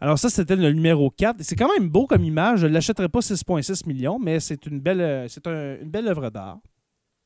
[0.00, 1.36] Alors ça, c'était le numéro 4.
[1.40, 2.60] C'est quand même beau comme image.
[2.60, 6.06] Je ne l'achèterai pas 6,6 millions, mais c'est une belle, euh, c'est un- une belle
[6.08, 6.58] œuvre d'art.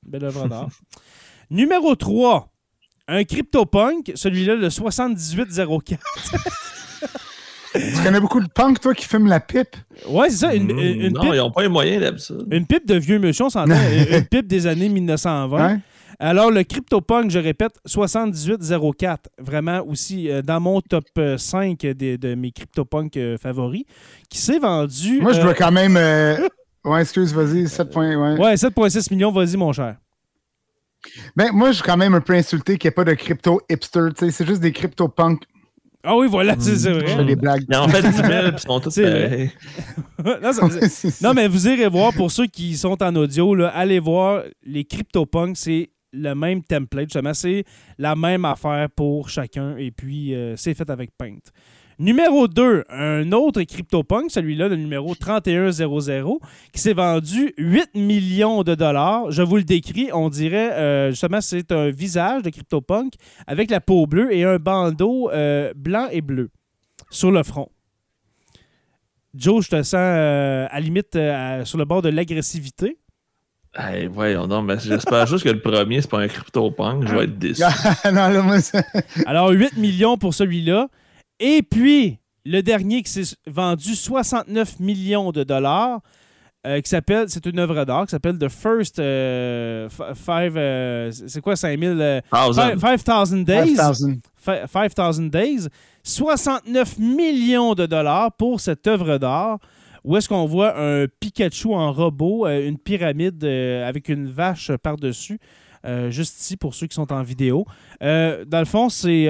[0.05, 0.69] Une belle œuvre d'art.
[1.51, 2.49] numéro 3.
[3.09, 6.01] Un CryptoPunk, celui-là, le 7804.
[7.75, 9.77] Tu connais beaucoup de punk, toi, qui fument la pipe?
[10.09, 12.47] Ouais, c'est ça, une, une- une Mm, non, pipe, ils n'ont pas les moyens d'habitude.
[12.51, 13.73] une pipe de vieux monsieur, on s'entend.
[13.75, 15.59] une une pipe des années 1920.
[15.65, 15.81] Hein?
[16.25, 22.17] Alors, le CryptoPunk, je répète, 7804, vraiment aussi euh, dans mon top euh, 5 des-
[22.17, 23.85] de mes CryptoPunk euh, favoris,
[24.29, 25.21] qui s'est vendu.
[25.21, 25.97] Moi, je euh, dois quand même.
[25.97, 26.49] euh,
[26.85, 28.15] Ouais, excuse, vas-y, 7 points.
[28.17, 28.41] Ouais.
[28.41, 29.97] Ouais, 7,6 millions, vas-y, mon cher.
[31.37, 33.61] Ben, moi, je suis quand même un peu insulté qu'il n'y ait pas de crypto
[33.69, 34.09] hipster.
[34.17, 35.43] tu sais, C'est juste des crypto punk.
[36.05, 37.25] Ah oui, voilà, c'est c'est Je fais vrai.
[37.25, 37.65] des blagues.
[37.69, 39.51] Ils en fait 10 000 puis ils sont tous C'est vrai.
[40.19, 40.41] pareils.
[40.43, 40.53] non,
[40.89, 44.43] ça- non, mais vous irez voir, pour ceux qui sont en audio, là, allez voir,
[44.65, 47.65] les CryptoPunk, c'est le même template, justement, c'est
[47.99, 51.39] la même affaire pour chacun, et puis euh, c'est fait avec Paint.
[51.99, 56.39] Numéro 2, un autre CryptoPunk, celui-là, le numéro 3100,
[56.73, 59.31] qui s'est vendu 8 millions de dollars.
[59.31, 63.13] Je vous le décris, on dirait, euh, justement, c'est un visage de CryptoPunk
[63.47, 66.51] avec la peau bleue et un bandeau euh, blanc et bleu
[67.11, 67.69] sur le front.
[69.35, 71.17] Joe, je te sens à limite
[71.65, 72.99] sur le bord de l'agressivité.
[73.75, 77.09] Hey, voyons donc, mais j'espère juste que le premier, c'est pas un CryptoPunk.
[77.09, 77.63] Je vais être déçu.
[77.65, 78.57] Ah, non, là, moi,
[79.27, 80.89] Alors, 8 millions pour celui-là.
[81.41, 86.01] Et puis, le dernier qui s'est vendu 69 millions de dollars,
[86.67, 91.41] euh, qui s'appelle, c'est une œuvre d'art qui s'appelle The First euh, Five, euh, c'est
[91.41, 92.79] quoi, 5000, euh, Thousand.
[92.79, 93.75] Five- 5000 Days?
[93.75, 94.21] 5000.
[94.37, 95.69] Fi- 5000 Days,
[96.05, 99.59] 69 millions de dollars pour cette œuvre d'art
[100.05, 104.73] où est-ce qu'on voit un Pikachu en robot, euh, une pyramide euh, avec une vache
[104.83, 105.39] par-dessus,
[105.85, 107.67] euh, juste ici pour ceux qui sont en vidéo.
[108.01, 109.29] Dans le fond, c'est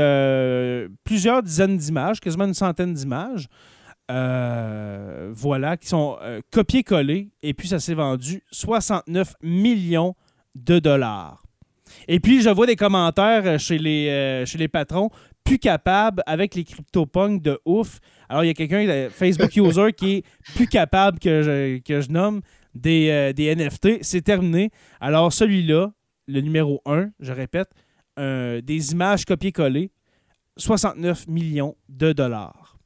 [1.04, 3.48] plusieurs dizaines d'images, quasiment une centaine d'images.
[4.08, 6.18] voilà, qui sont
[6.50, 7.30] copiées-collées.
[7.42, 10.14] Et puis, ça s'est vendu 69 millions
[10.54, 11.42] de dollars.
[12.08, 15.10] Et puis, je vois des commentaires chez les, chez les patrons,
[15.44, 18.00] plus capables avec les CryptoPunks de ouf.
[18.32, 20.24] Alors, il y a quelqu'un, euh, Facebook user, qui est
[20.54, 22.40] plus capable que je, nomme
[22.74, 23.98] des, euh, NFT.
[24.00, 24.70] C'est terminé.
[25.02, 25.92] Alors, celui-là,
[26.28, 27.68] le numéro 1, je répète,
[28.18, 29.90] euh, des images copiées-collées,
[30.56, 32.78] 69 millions de dollars.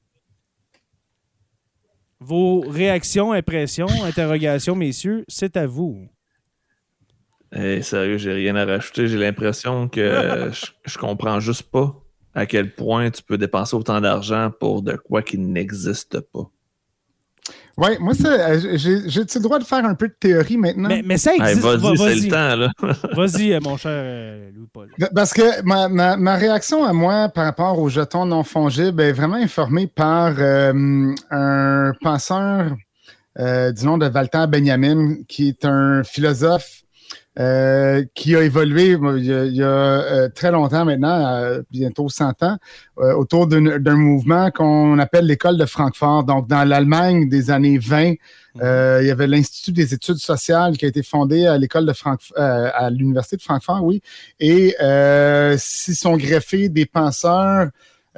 [2.18, 6.08] Vos réactions, impressions, interrogations, messieurs, c'est à vous.
[7.52, 9.06] Hey, sérieux, j'ai rien à rajouter.
[9.06, 12.02] J'ai l'impression que je, je comprends juste pas
[12.36, 16.50] à quel point tu peux dépenser autant d'argent pour de quoi qui n'existe pas.
[17.78, 20.88] Ouais, moi, ça, euh, j'ai j'ai-tu le droit de faire un peu de théorie maintenant?
[20.88, 21.60] Mais, mais ça existe.
[21.60, 22.70] Va- vas-y, c'est Vas-y, le temps, là.
[23.14, 24.90] Vas-y, euh, mon cher euh, Louis-Paul.
[25.14, 29.12] Parce que ma, ma- ma réaction à moi par rapport aux jetons non fongibles est
[29.12, 32.76] vraiment informée par euh, un penseur
[33.38, 36.82] euh, du nom de Walter Benjamin, qui est un philosophe
[37.38, 41.62] euh, qui a évolué il y a, il y a, euh, très longtemps maintenant, euh,
[41.70, 42.56] bientôt 100 ans,
[42.98, 46.24] euh, autour d'un d'un mouvement qu'on appelle l'école de Francfort.
[46.24, 48.14] Donc, dans l'Allemagne des années 20,
[48.62, 51.92] euh, il y avait l'Institut des études sociales qui a été fondé à l'école de
[51.92, 54.00] Francfort, euh, à l'Université de Francfort, oui,
[54.40, 57.68] et euh, s'y sont greffés des penseurs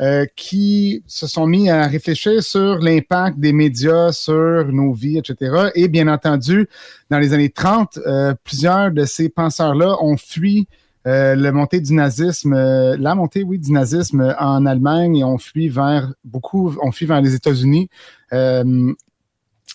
[0.00, 5.70] euh, qui se sont mis à réfléchir sur l'impact des médias sur nos vies, etc.
[5.74, 6.68] Et bien entendu,
[7.10, 10.68] dans les années 30, euh, plusieurs de ces penseurs-là ont fui
[11.06, 15.38] euh, la montée du nazisme, euh, la montée, oui, du nazisme en Allemagne et ont
[15.38, 17.88] fui vers beaucoup, ont fui vers les États-Unis.
[18.32, 18.92] Euh,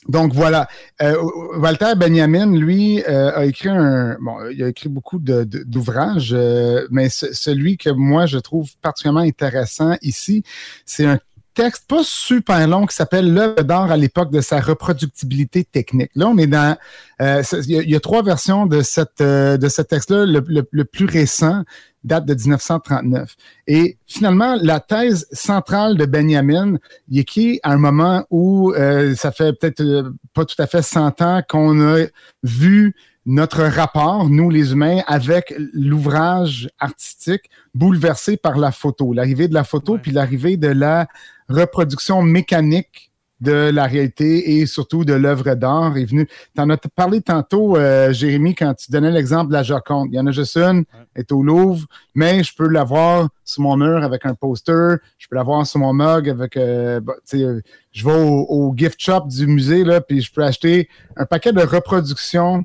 [0.10, 0.68] donc voilà,
[1.02, 1.16] euh,
[1.58, 7.08] Walter Benjamin, lui, euh, a écrit un, bon, il a écrit beaucoup d'ouvrages, euh, mais
[7.10, 10.44] celui que moi je trouve particulièrement intéressant ici,
[10.86, 11.20] c'est un
[11.54, 16.10] texte pas super long qui s'appelle L'œuvre d'art à l'époque de sa reproductibilité technique.
[16.16, 16.76] Là, on est dans.
[17.20, 20.26] il, y a, trois versions de cette de ce texte-là.
[20.26, 21.64] le, plus récent,
[22.04, 23.36] date de 1939.
[23.68, 26.78] Et finalement, la thèse centrale de Benjamin,
[27.10, 30.82] il écrit à un moment où euh, ça fait peut-être euh, pas tout à fait
[30.82, 32.06] 100 ans qu'on a
[32.44, 32.96] vu
[33.26, 39.64] notre rapport, nous les humains, avec l'ouvrage artistique bouleversé par la photo, l'arrivée de la
[39.64, 41.08] photo, puis l'arrivée de la
[41.48, 43.13] reproduction mécanique
[43.44, 46.28] de la réalité et surtout de l'œuvre d'art est venu.
[46.56, 50.08] Tu en as parlé tantôt, euh, Jérémy, quand tu donnais l'exemple de la Joconde.
[50.12, 51.86] Il y en a juste une, elle est au Louvre,
[52.16, 55.94] mais je peux l'avoir sur mon mur avec un poster, je peux l'avoir sur mon
[55.94, 56.58] mug avec.
[56.58, 61.26] Euh, bah, je vais au, gift shop du musée, là, puis je peux acheter un
[61.26, 62.64] paquet de reproductions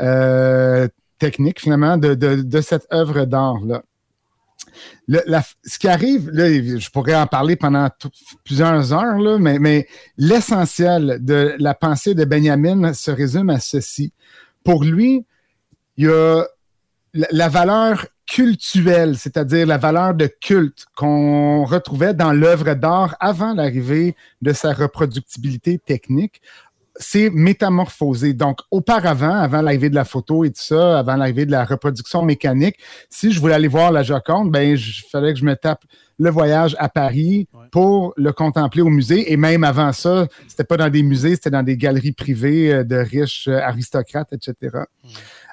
[0.00, 0.86] euh,
[1.18, 3.82] techniques, finalement, de, de cette œuvre d'art-là
[5.08, 7.88] ce qui arrive, je pourrais en parler pendant
[8.44, 14.12] plusieurs heures, mais l'essentiel de la pensée de Benjamin se résume à ceci.
[14.64, 15.24] Pour lui,
[15.96, 16.44] il y a
[17.12, 24.14] la, valeur cultuelle, c'est-à-dire la valeur de culte qu'on retrouvait dans l'œuvre d'art avant l'arrivée
[24.40, 26.40] de sa reproductibilité technique,
[27.00, 28.34] c'est métamorphosé.
[28.34, 32.22] Donc, auparavant, avant l'arrivée de la photo et tout ça, avant l'arrivée de la reproduction
[32.22, 32.76] mécanique,
[33.08, 34.78] si je voulais aller voir la Joconde, ben, il
[35.10, 35.82] fallait que je me tape
[36.18, 39.32] le voyage à Paris pour le contempler au musée.
[39.32, 42.84] Et même avant ça, c'était pas dans des musées, c'était dans des galeries privées euh,
[42.84, 44.80] de riches euh, aristocrates, etc.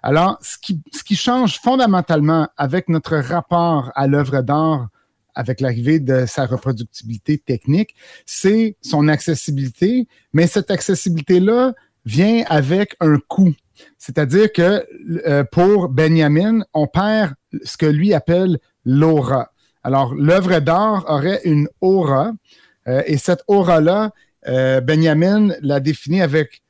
[0.04, 4.89] Alors, ce qui, ce qui change fondamentalement avec notre rapport à l'œuvre d'art
[5.38, 11.74] avec l'arrivée de sa reproductibilité technique, c'est son accessibilité, mais cette accessibilité-là
[12.06, 13.54] vient avec un coût.
[14.00, 14.84] C'est-à-dire que
[15.28, 19.52] euh, pour Benjamin, on perd ce que lui appelle l'aura.
[19.84, 22.32] Alors, l'œuvre d'art aurait une aura,
[22.88, 24.12] euh, et cette aura-là,
[24.48, 26.64] euh, Benjamin l'a définie avec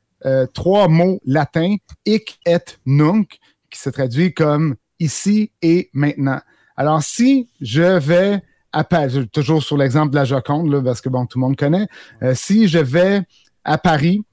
[0.53, 3.37] trois mots latins, hic et nunc,
[3.69, 6.41] qui se traduit comme ici et maintenant.
[6.75, 8.41] Alors, si je vais
[9.31, 11.87] toujours sur l'exemple de la Joconde, parce que bon, tout le monde connaît.
[12.23, 13.21] Euh, si je vais
[13.63, 14.23] à Paris,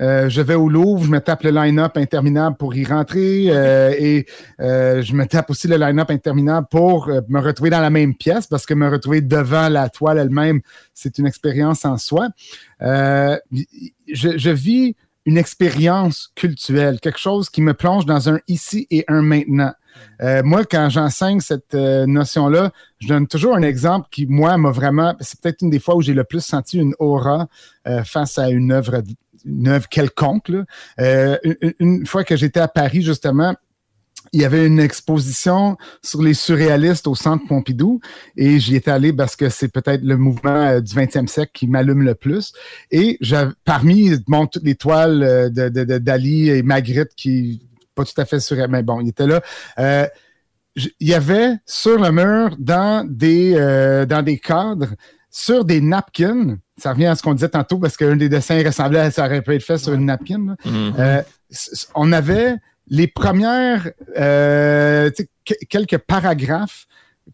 [0.00, 3.94] euh, je vais au Louvre, je me tape le line-up interminable pour y rentrer euh,
[3.96, 4.26] et
[4.58, 8.66] je me tape aussi le line-up interminable pour me retrouver dans la même pièce parce
[8.66, 10.60] que me retrouver devant la toile elle-même,
[10.92, 12.28] c'est une expérience en soi.
[12.80, 19.22] je, vis une expérience culturelle, quelque chose qui me plonge dans un ici et un
[19.22, 19.72] maintenant.
[20.22, 24.70] Euh, moi, quand j'enseigne cette euh, notion-là, je donne toujours un exemple qui, moi, m'a
[24.70, 25.14] vraiment.
[25.20, 27.48] C'est peut-être une des fois où j'ai le plus senti une aura
[27.88, 29.02] euh, face à une œuvre,
[29.44, 30.50] une œuvre quelconque.
[30.98, 33.54] Une, fois que j'étais à Paris, justement,
[34.32, 38.00] il y avait une exposition sur les surréalistes au Centre Pompidou
[38.36, 42.02] et j'y étais allé parce que c'est peut-être le mouvement du 20e siècle qui m'allume
[42.02, 42.52] le plus.
[42.92, 43.18] Et
[43.64, 44.12] parmi
[44.52, 47.62] toutes les toiles Dali et Magritte qui
[47.94, 49.40] pas tout à fait sûr, mais bon, il était là.
[49.78, 50.06] Euh,
[50.74, 54.94] il y avait sur le mur, dans des, euh, dans des cadres,
[55.30, 59.00] sur des napkins, ça revient à ce qu'on disait tantôt parce qu'un des dessins ressemblait
[59.00, 60.56] à ça aurait pu être fait sur une napkin.
[60.64, 60.94] Mm-hmm.
[60.98, 61.22] Euh,
[61.94, 62.56] on avait
[62.88, 63.90] les premières,
[65.68, 66.86] quelques paragraphes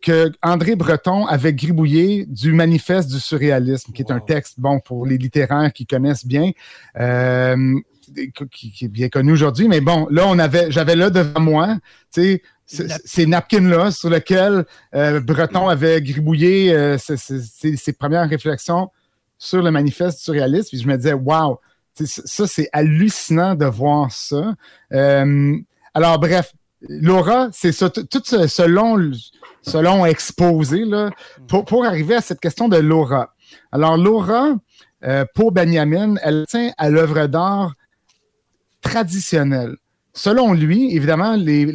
[0.03, 5.07] que André Breton avait gribouillé du manifeste du surréalisme, qui est un texte, bon, pour
[5.07, 6.51] les littéraires qui connaissent bien
[8.51, 11.77] qui, est bien connu aujourd'hui, mais bon, là, on avait, j'avais là devant moi,
[12.13, 18.91] tu sais, ces napkins-là sur lesquels euh, Breton avait gribouillé euh, ses, premières réflexions
[19.39, 21.61] sur le manifeste surréaliste, puis je me disais, wow,
[21.95, 24.55] ça, c'est hallucinant de voir ça.
[24.93, 25.57] Euh,
[25.95, 26.53] alors, bref,
[26.83, 28.63] Laura, c'est ça, tout ce,
[29.79, 31.11] long, exposé là,
[31.49, 33.35] pour, pour, arriver à cette question de Laura.
[33.73, 34.55] Alors, Laura,
[35.35, 37.75] pour Benjamin, elle tient à l'œuvre d'art
[38.81, 39.77] traditionnel.
[40.13, 41.67] Selon lui, évidemment, les,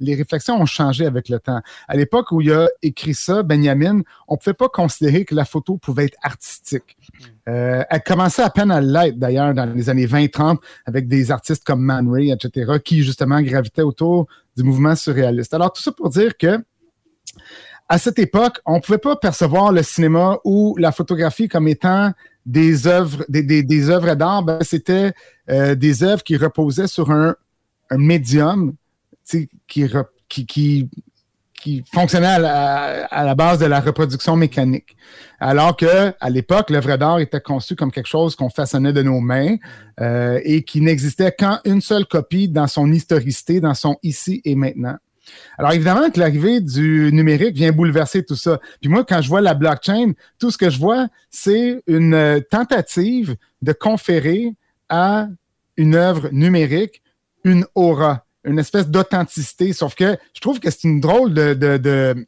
[0.00, 1.60] les réflexions ont changé avec le temps.
[1.88, 5.44] À l'époque où il a écrit ça, Benjamin, on ne pouvait pas considérer que la
[5.44, 6.96] photo pouvait être artistique.
[7.48, 11.64] Euh, elle commençait à peine à l'être, d'ailleurs, dans les années 20-30, avec des artistes
[11.64, 14.26] comme Man Ray, etc., qui, justement, gravitaient autour
[14.56, 15.54] du mouvement surréaliste.
[15.54, 16.58] Alors, tout ça pour dire que
[17.88, 22.12] à cette époque, on ne pouvait pas percevoir le cinéma ou la photographie comme étant
[22.46, 25.12] des œuvres, des, des, œuvres d'art, ben, c'était
[25.50, 27.34] euh, des œuvres qui reposaient sur un,
[27.90, 28.74] médium
[29.68, 30.90] qui,
[31.92, 34.96] fonctionnait à la, base de la reproduction mécanique.
[35.38, 39.20] Alors que à l'époque, l'œuvre d'art était conçu comme quelque chose qu'on façonnait de nos
[39.20, 39.56] mains
[40.00, 44.56] euh, et qui n'existait qu'en une seule copie dans son historicité, dans son ici et
[44.56, 44.96] maintenant.
[45.58, 48.60] Alors évidemment que l'arrivée du numérique vient bouleverser tout ça.
[48.80, 52.40] Puis moi, quand je vois la blockchain, tout ce que je vois, c'est une euh,
[52.40, 54.54] tentative de conférer
[54.88, 55.28] à
[55.76, 57.02] une œuvre numérique
[57.44, 59.72] une aura, une espèce d'authenticité.
[59.72, 62.26] Sauf que je trouve que c'est une drôle de, de,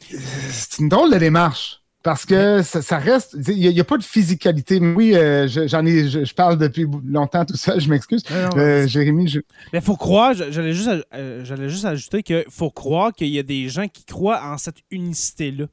[0.00, 1.82] c'est une drôle de démarche.
[2.06, 4.78] Parce que ça, reste, il n'y a, pas de physicalité.
[4.78, 8.22] Oui, euh, j'en ai, je, parle depuis longtemps tout ça, je m'excuse.
[8.30, 9.40] Euh, Jérémy, je...
[9.72, 13.42] Mais faut croire, j'allais juste, euh, j'allais juste ajouter qu'il faut croire qu'il y a
[13.42, 15.66] des gens qui croient en cette unicité-là.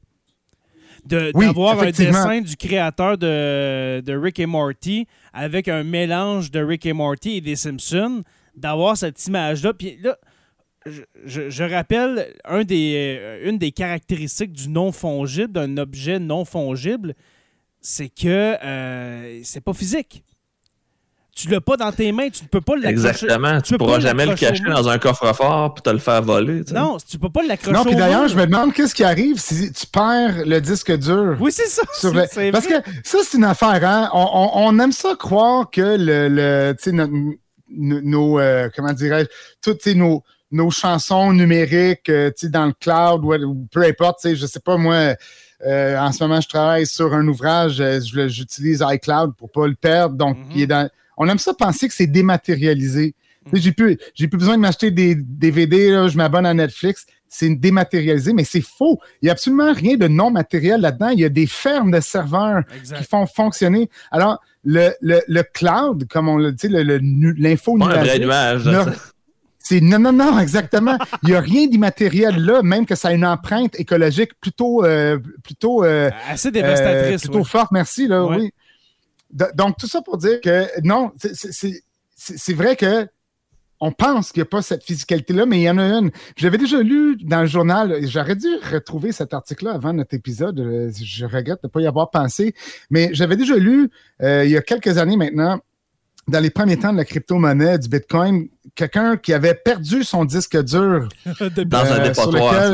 [1.06, 6.84] D'avoir un dessin du créateur de, de Rick et Morty avec un mélange de Rick
[6.84, 8.24] et Morty et des Simpsons,
[8.56, 9.72] d'avoir cette image-là.
[9.72, 10.18] Puis là,
[11.24, 17.14] je, rappelle un des, euh, une des caractéristiques du non fongible, d'un objet non fongible,
[17.80, 20.24] c'est que euh, c'est pas physique.
[21.34, 23.08] Tu l'as pas dans tes mains, tu ne peux pas l'accrocher.
[23.08, 26.62] Exactement, tu, ne pourras jamais le cacher dans un coffre-fort pour te le faire voler.
[26.72, 27.76] Non, tu peux pas l'accrocher.
[27.76, 31.36] Non, puis d'ailleurs, je me demande qu'est-ce qui arrive si tu perds le disque dur.
[31.40, 31.82] Oui, c'est ça.
[32.52, 34.10] Parce que ça, c'est une affaire, hein?
[34.12, 36.74] On, aime ça croire que le, le
[37.76, 39.28] nos, euh, comment dirais-je,
[39.60, 40.22] toutes nos,
[40.54, 45.16] nos chansons numériques euh, dans le cloud ou peu importe, je sais pas moi.
[45.66, 47.98] Euh, en ce moment, je travaille sur un ouvrage, euh,
[48.28, 50.14] j'utilise iCloud pour pas le perdre.
[50.14, 50.88] Donc, il est dans...
[51.16, 53.14] on aime ça penser que c'est dématérialisé.
[53.46, 57.04] Mm J'ai plus, j'ai plus besoin de m'acheter des DVD, là, je m'abonne à Netflix.
[57.28, 59.00] C'est dématérialisé, mais c'est faux.
[59.20, 61.08] Il n'y a absolument rien de non matériel là-dedans.
[61.08, 62.62] Il y a des fermes de serveurs
[62.96, 63.90] qui font fonctionner.
[64.12, 68.20] Alors, le, le, le cloud, comme on le dit, l'info nuage.
[69.64, 70.98] C'est non, non, non, exactement.
[71.22, 75.18] Il n'y a rien d'immatériel là, même que ça a une empreinte écologique plutôt, euh,
[75.42, 77.72] plutôt euh, assez dévastatrice, euh, plutôt forte.
[77.72, 78.52] Merci là, oui.
[79.54, 83.08] donc tout ça pour dire que non, c'est vrai que
[83.80, 86.10] on pense qu'il n'y a pas cette physicalité-là, mais il y en a une.
[86.36, 90.92] J'avais déjà lu dans le journal, j'aurais dû retrouver cet article-là avant notre épisode.
[90.94, 92.54] Je regrette de ne pas y avoir pensé,
[92.90, 93.90] mais j'avais déjà lu
[94.20, 95.58] il y a quelques années maintenant
[96.28, 100.60] dans les premiers temps de la crypto-monnaie, du Bitcoin, quelqu'un qui avait perdu son disque
[100.62, 101.08] dur.
[101.26, 102.72] dans un euh, dépotoir,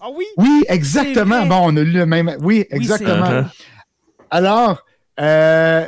[0.00, 0.24] Ah oui?
[0.36, 1.46] Oui, exactement.
[1.46, 2.36] Bon, on a lu le même.
[2.40, 3.44] Oui, exactement.
[4.30, 4.84] Alors,
[5.20, 5.86] euh,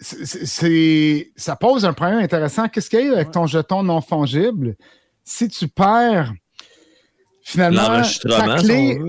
[0.00, 2.68] c'est, ça pose un problème intéressant.
[2.68, 4.76] Qu'est-ce qu'il y a avec ton jeton non fongible?
[5.24, 6.32] Si tu perds
[7.42, 9.00] finalement ta clé,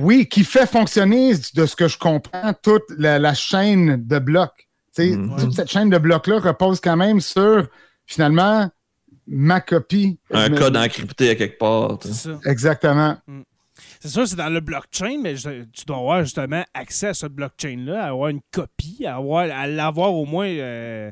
[0.00, 4.68] oui, qui fait fonctionner, de ce que je comprends, toute la chaîne de blocs.
[4.98, 5.36] Mm.
[5.38, 7.66] Toute cette chaîne de blocs-là repose quand même sur,
[8.06, 8.70] finalement,
[9.26, 10.18] ma copie.
[10.32, 11.98] Un code encrypté à quelque part.
[12.44, 13.16] Exactement.
[13.26, 13.42] Mm.
[14.00, 18.04] C'est sûr, c'est dans le blockchain, mais tu dois avoir justement accès à ce blockchain-là,
[18.04, 20.48] avoir une copie, à, avoir, à l'avoir au moins.
[20.48, 21.10] Euh,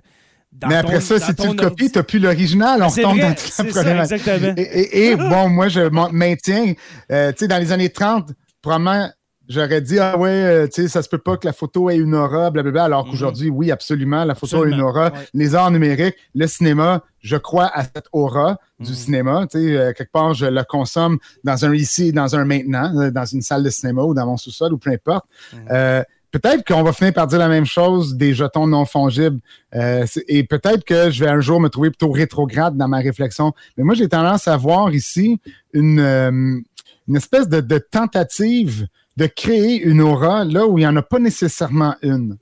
[0.66, 2.83] mais après ça, si tu le copies, tu n'as plus l'original.
[2.83, 4.55] On retombe dans ça, exactement.
[4.57, 5.81] Et, bon, moi, je
[6.12, 6.74] maintiens,
[7.12, 9.09] euh, tu sais, dans les années 30, probablement
[9.51, 11.97] J'aurais dit, ah ouais, euh, tu sais, ça se peut pas que la photo ait
[11.97, 13.11] une aura, blablabla, alors mhm.
[13.11, 15.11] qu'aujourd'hui, oui, absolument, la photo a une aura.
[15.35, 18.97] Les arts numériques, le cinéma, je crois à cette aura du mhm.
[18.97, 19.47] cinéma.
[19.51, 23.11] Tu sais, euh, quelque part, je le consomme dans un ici, dans un maintenant, euh,
[23.11, 25.27] dans une salle de cinéma ou dans mon sous-sol ou peu importe.
[25.53, 26.05] Mhm.
[26.31, 29.41] peut-être qu'on va finir par dire la même chose des jetons non fongibles.
[29.73, 33.53] et peut-être que je vais un jour me trouver plutôt rétrograde dans ma réflexion.
[33.77, 35.41] Mais moi, j'ai tendance à voir ici
[35.73, 36.63] une,
[37.09, 38.87] une espèce de, de tentative
[39.17, 42.39] de créer une aura là où il n'y en a pas nécessairement une.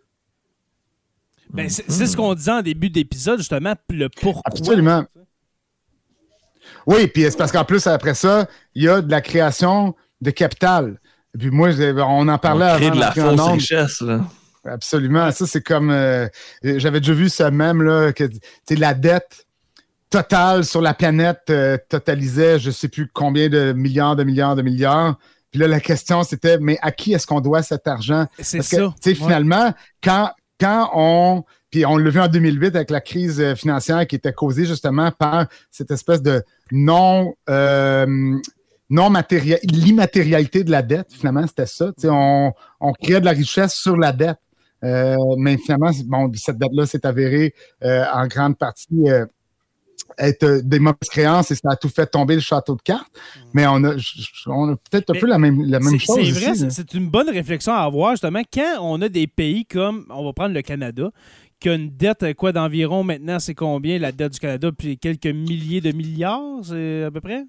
[1.51, 4.43] Ben, c'est ce qu'on disait en début d'épisode, justement, le pourquoi.
[4.45, 5.05] Absolument.
[6.87, 10.31] Oui, puis c'est parce qu'en plus, après ça, il y a de la création de
[10.31, 11.01] capital.
[11.35, 11.71] Et puis moi,
[12.07, 14.21] on en parlait on crée de la fausse richesse, là.
[14.65, 15.31] Absolument.
[15.33, 15.91] Ça, c'est comme.
[15.91, 16.29] Euh,
[16.63, 18.25] j'avais déjà vu ça même, là, que
[18.71, 19.47] la dette
[20.11, 24.57] totale sur la planète euh, totalisait je ne sais plus combien de milliards, de milliards,
[24.57, 25.19] de milliards.
[25.51, 28.27] Puis là, la question, c'était, mais à qui est-ce qu'on doit cet argent?
[28.39, 28.95] C'est ça.
[29.03, 29.73] Tu sais, finalement,
[30.03, 30.31] quand,
[30.61, 31.45] quand on.
[31.71, 35.11] Puis on l'a vu en 2008 avec la crise euh, financière qui était causée justement
[35.11, 36.43] par cette espèce de
[36.73, 37.35] non.
[37.49, 38.37] Euh,
[38.91, 39.13] non
[39.65, 41.89] l'immatérialité de la dette, finalement, c'était ça.
[41.89, 44.39] Tu sais, on, on créait de la richesse sur la dette.
[44.83, 49.05] Euh, mais finalement, bon, cette dette-là s'est avérée en grande partie
[50.19, 53.13] être euh, des mauvaises créances et ça a tout fait tomber le château de cartes.
[53.15, 53.41] Mm.
[53.55, 53.97] Mais on a,
[54.47, 56.17] on a peut-être un peu la même, la même chose.
[56.17, 60.07] C'est vrai, c'est une bonne réflexion à avoir, justement, quand on a des pays comme,
[60.11, 61.11] on va prendre le Canada,
[61.61, 64.71] qui a une dette euh, quoi d'environ maintenant, c'est combien la dette du Canada?
[64.77, 67.45] Puis quelques milliers de milliards, c'est à peu près?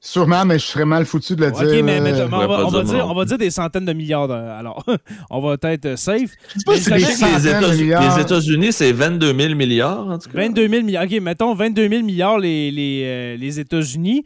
[0.00, 1.82] Sûrement, mais je serais mal foutu de le Ok, dire.
[1.84, 3.10] mais, mais on, va, on dire dire, non.
[3.10, 4.28] on va dire des centaines de milliards.
[4.28, 4.84] de- alors,
[5.30, 6.30] on va être euh, safe.
[6.54, 10.38] je sais pas mais si ça les États-Unis, c'est 22 000 milliards, en tout cas.
[10.38, 11.04] 22 000 milliards.
[11.04, 14.22] OK, mettons 22 000 milliards les, les, euh, les États-Unis,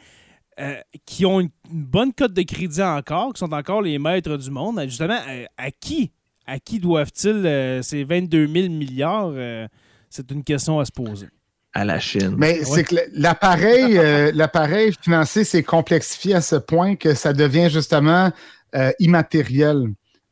[0.61, 0.75] euh,
[1.07, 4.51] qui ont une, une bonne cote de crédit encore, qui sont encore les maîtres du
[4.51, 4.79] monde.
[4.87, 6.13] Justement, euh, à qui
[6.47, 9.67] à qui doivent-ils euh, ces 22 000 milliards euh,
[10.11, 11.29] C'est une question à se poser.
[11.75, 12.35] À la Chine.
[12.37, 12.65] Mais Ouais.
[12.65, 18.31] c'est que l'appareil, euh, l'appareil financier s'est complexifié à ce point que ça devient justement
[18.75, 19.87] euh, immatériel.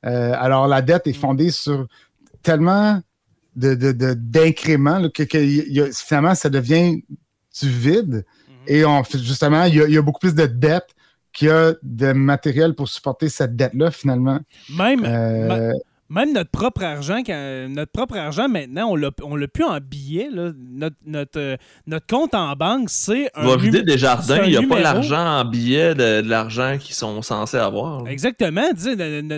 [0.04, 1.86] Euh, alors la dette est fondée sur
[2.42, 3.00] tellement
[3.56, 7.02] de, de- de- d'incréments là, que, que y- y a- finalement ça devient
[7.60, 8.24] du vide.
[8.66, 10.90] Et on fait justement, il y, y a beaucoup plus de dettes
[11.32, 14.40] qu'il y a de matériel pour supporter cette dette-là, finalement.
[14.76, 15.72] Même, Euh,
[16.10, 19.78] même notre propre argent, quand- notre propre argent maintenant, on l'a, on l'a plus en
[19.80, 20.28] billets.
[20.30, 20.50] là.
[20.58, 21.56] Notre, notre, euh,
[21.86, 23.46] notre compte en banque, c'est un.
[23.46, 24.74] Va vider des jardins, il n'y a numéro.
[24.76, 28.02] pas l'argent en billets de, de l'argent qu'ils sont censés avoir.
[28.04, 28.10] là.
[28.10, 28.64] Exactement.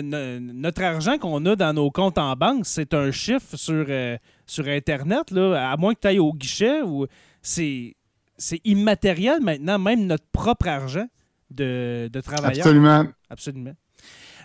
[0.01, 4.67] Notre argent qu'on a dans nos comptes en banque, c'est un chiffre sur, euh, sur
[4.67, 6.81] Internet, là, à moins que tu ailles au guichet.
[6.81, 7.05] Ou
[7.41, 7.95] c'est,
[8.37, 11.05] c'est immatériel maintenant, même notre propre argent
[11.51, 12.65] de, de travailleur.
[12.65, 13.05] absolument.
[13.29, 13.73] Absolument.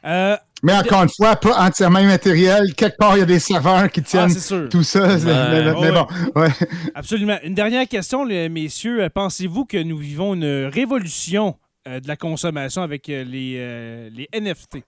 [0.05, 2.75] Euh, Mais encore une fois, pas entièrement immatériel.
[2.75, 4.69] Quelque part, il y a des serveurs qui ah, tiennent sûr.
[4.69, 5.17] tout ça.
[5.19, 5.93] mais, ouais.
[5.93, 6.49] bon, ouais.
[6.95, 7.39] Absolument.
[7.43, 9.05] Une dernière question, les messieurs.
[9.05, 14.29] Euh, Pensez-vous que nous vivons une révolution euh, de la consommation avec euh, les, les
[14.41, 14.79] NFT?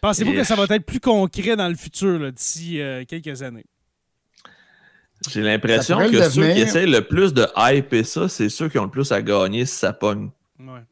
[0.00, 3.64] Pensez-vous Et- que ça va être plus concret dans le futur, d'ici euh, quelques années?
[5.30, 8.84] J'ai l'impression que ceux qui essayent le plus de hyper ça, c'est ceux qui ont
[8.84, 10.28] le plus à gagner si ça pogne.
[10.60, 10.82] Ouais.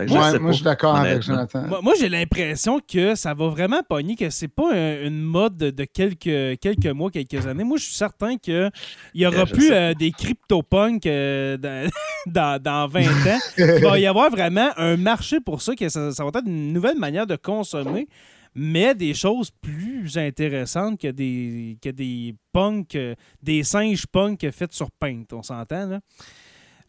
[0.00, 1.22] Fait que je Ouais, sais moi, pas, je suis d'accord avec.
[1.22, 1.66] Jonathan.
[1.66, 5.56] Moi, moi, j'ai l'impression que ça va vraiment pogner, que c'est pas un- une mode
[5.56, 7.64] de, quelques, quelques mois, quelques années.
[7.64, 8.70] Moi, je suis certain qu'il
[9.14, 11.90] y aura Euh, plus euh, des crypto-punks euh, dans,
[12.26, 13.38] dans, dans 20 ans.
[13.58, 16.72] Il va y avoir vraiment un marché pour ça, que ça, ça va être une
[16.72, 18.08] nouvelle manière de consommer,
[18.54, 22.98] mais des choses plus intéressantes que des, que des punks,
[23.42, 26.00] des singes punks faits sur Paint, on s'entend, là.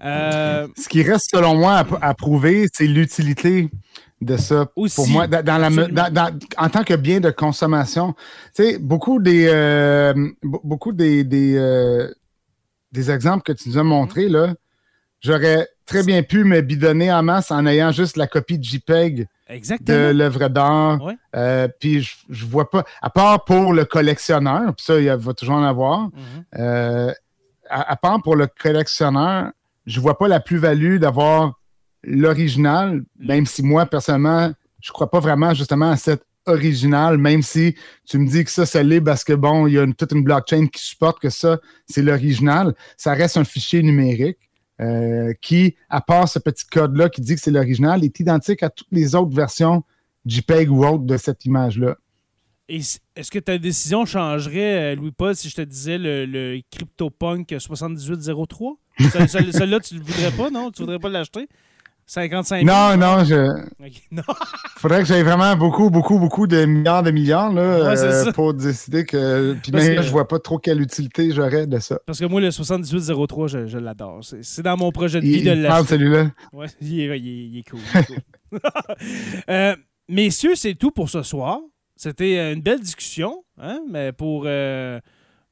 [0.04, 3.70] Euh, Ce qui reste, selon moi, à, à prouver, c'est l'utilité
[4.22, 4.68] de ça.
[4.76, 6.04] Aussi, Pour moi, dans, dans la, me- absolument.
[6.12, 8.14] dans- dans- en tant que bien de consommation,
[8.56, 12.08] tu sais, beaucoup des, euh, be- beaucoup des, des, euh,
[12.92, 14.54] des exemples que tu nous as montrés, là,
[15.22, 19.28] j'aurais très bien pu me bidonner en masse en ayant juste la copie de JPEG
[19.86, 21.04] de l'œuvre d'art.
[21.04, 21.18] Ouais.
[21.36, 25.34] Euh, puis je, je vois pas, à part pour le collectionneur, puis ça, il va
[25.34, 26.10] toujours en avoir,
[27.70, 29.52] à, à part pour le collectionneur,
[29.86, 31.60] je vois pas la plus-value d'avoir
[32.04, 37.76] l'original, même si moi, personnellement, je crois pas vraiment justement à cet original, même si
[38.06, 40.24] tu me dis que ça, c'est l'est parce que bon, il y a toute une
[40.24, 42.74] blockchain qui supporte que ça, c'est l'original.
[42.98, 44.40] Ça reste un fichier numérique
[44.80, 48.70] euh, qui, à part ce petit code-là qui dit que c'est l'original, est identique à
[48.70, 49.84] toutes les autres versions
[50.26, 51.96] JPEG ou autres de cette image-là.
[52.68, 58.78] Est-ce que ta décision changerait, euh, Louis-Paul, si je te disais le CryptoPunk 7803?
[59.10, 60.72] Ce- ce- Celui-là, tu le voudrais pas, non?
[60.72, 61.48] Tu voudrais pas l'acheter?
[62.08, 62.68] 55 000?
[62.68, 63.36] Non, non, je,
[63.80, 64.24] Ok, non.
[64.78, 68.54] faudrait que j'aie vraiment beaucoup, beaucoup, beaucoup de milliards de milliards là, Ouais, euh, pour
[68.54, 69.54] décider que.
[69.64, 72.00] Puis même que- je vois pas trop quelle utilité j'aurais de ça.
[72.06, 74.22] Parce que moi, le 7803, je, je l'adore.
[74.42, 75.88] C'est dans mon projet de vie de il l'acheter.
[75.90, 76.32] celui-là.
[76.52, 77.80] Ouais, il, est, il est- il est cool.
[77.94, 78.60] il est cool.
[79.50, 79.76] Euh,
[80.10, 81.60] messieurs, c'est tout pour ce soir.
[81.96, 85.00] C'était euh, une belle discussion, hein, mais pour, euh,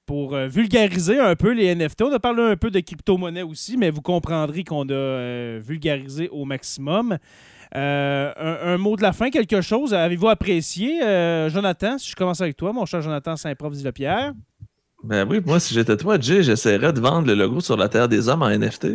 [0.10, 2.02] pour euh, vulgariser un peu les NFT.
[2.02, 6.30] On a parlé un peu de crypto-monnaie aussi, mais vous comprendrez qu'on a euh, vulgarisé
[6.30, 7.20] au maximum.
[7.76, 9.94] Euh, un, un mot de la fin, quelque chose.
[9.94, 14.34] Avez-vous apprécié, euh, Jonathan, si je commence avec toi, mon cher Jonathan Saint-Prof Pierre
[15.04, 18.10] Ben oui, moi, si j'étais toi, Jay, j'essaierais de vendre le logo sur la Terre
[18.10, 18.88] des Hommes en NFT.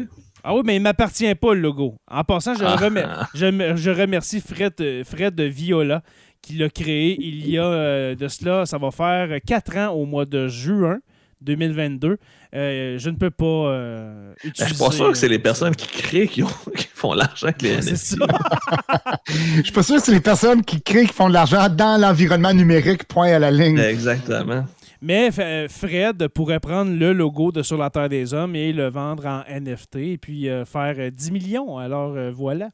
[0.42, 1.94] Ah oui, mais il ne m'appartient pas le logo.
[2.10, 2.74] En passant, je, Ah.
[2.74, 6.02] remer- je, me- je remercie Fred, Fred de Viola
[6.44, 10.04] qui l'a créé il y a euh, de cela, ça va faire quatre ans au
[10.06, 10.98] mois de juin
[11.40, 12.16] 2022.
[12.54, 14.64] Euh, je ne peux pas euh, Ben, utiliser...
[14.70, 17.48] je suis pas sûr que c'est les personnes qui créent qui, ont- qui font l'argent
[17.48, 18.18] avec les C'est NFT.
[18.18, 18.26] ça.
[19.56, 22.00] Je suis pas sûr que c'est les personnes qui créent, qui font de l'argent dans
[22.00, 23.78] l'environnement numérique, point à la ligne.
[23.78, 24.64] Exactement.
[25.02, 28.88] Mais euh, Fred pourrait prendre le logo de Sur la Terre des Hommes et le
[28.88, 31.76] vendre en NFT et puis euh, faire euh, 10 millions.
[31.76, 32.70] Alors euh, voilà.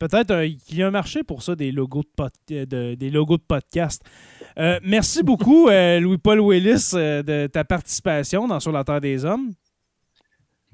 [0.00, 3.10] Peut-être qu'il y a un marché pour ça, des logos de, pod- euh, de- des
[3.10, 4.02] logos de podcast.
[4.58, 9.24] Euh, merci beaucoup, euh, Louis-Paul Willis, euh, de ta participation dans Sur la Terre des
[9.24, 9.52] Hommes.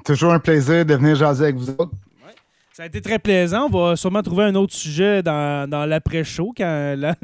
[0.05, 1.91] Toujours un plaisir de venir jaser avec vous autres.
[2.77, 3.71] Ça a été très plaisant.
[3.73, 7.15] On va sûrement trouver un autre sujet dans, dans l'après-show quand, la-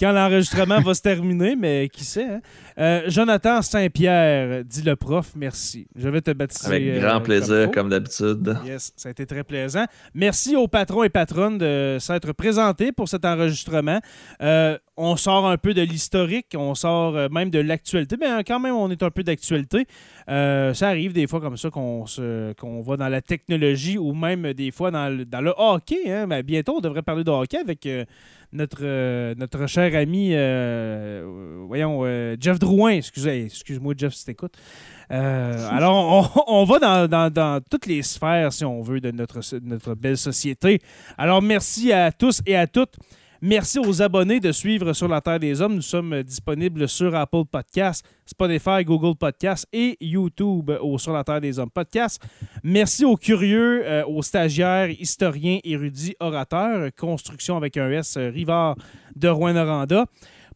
[0.00, 2.24] quand l'enregistrement va se terminer, mais qui sait.
[2.24, 2.40] hein?
[2.78, 5.86] Euh, Jonathan Saint-Pierre, dit le prof, merci.
[5.94, 6.66] Je vais te baptiser.
[6.74, 7.70] Avec euh, grand plaisir, faut.
[7.70, 8.56] comme d'habitude.
[8.64, 9.84] Yes, ça a été très plaisant.
[10.14, 14.00] Merci aux patrons et patronnes de s'être présentés pour cet enregistrement.
[14.40, 18.42] Euh, on sort un peu de l'historique, on sort euh, même de l'actualité, mais euh,
[18.44, 19.86] quand même, on est un peu d'actualité.
[20.30, 24.14] Euh, ça arrive des fois comme ça qu'on se- qu'on va dans la technologie ou
[24.14, 26.10] même des fois dans le, dans le hockey.
[26.10, 26.26] hein.
[26.26, 28.04] Mais bientôt, on devrait parler de hockey avec euh,
[28.52, 31.24] notre, euh, notre cher ami, euh,
[31.66, 32.04] voyons,
[32.40, 32.92] Jeff Drouin.
[32.92, 34.54] Excusez, excuse-moi, Jeff, si t'écoutes.
[35.10, 39.40] Alors, on, on va dans, dans- dans toutes les sphères, si on veut, de notre,
[39.58, 40.80] de notre belle société.
[41.16, 42.94] Alors, merci à tous et à toutes.
[43.40, 45.76] Merci aux abonnés de suivre Sur la Terre des Hommes.
[45.76, 51.40] Nous sommes disponibles sur Apple Podcasts, Spotify, Google Podcasts et YouTube au Sur la Terre
[51.40, 52.20] des Hommes podcast.
[52.64, 58.74] Merci aux curieux, euh, aux stagiaires, historiens, érudits, orateurs, construction avec un S, euh, Rivard
[59.14, 60.06] de Rouen-Noranda.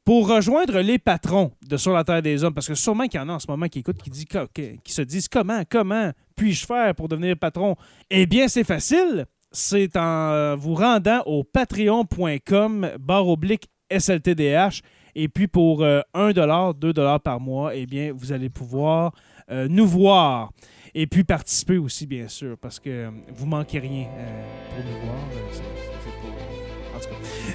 [0.05, 3.23] Pour rejoindre les patrons de Sur la Terre des Hommes, parce que sûrement qu'il y
[3.23, 6.11] en a en ce moment qui écoutent, qui, dit, qui qui se disent comment, comment
[6.35, 7.77] puis-je faire pour devenir patron?
[8.11, 9.27] Eh bien, c'est facile.
[9.53, 14.83] C'est en euh, vous rendant au patreon.com barre oblique SLTDH.
[15.15, 19.13] Et puis pour euh, 1 2 par mois, eh bien, vous allez pouvoir
[19.51, 20.53] euh, nous voir.
[20.95, 24.45] Et puis participer aussi, bien sûr, parce que euh, vous manquez rien euh,
[24.75, 25.92] pour nous voir.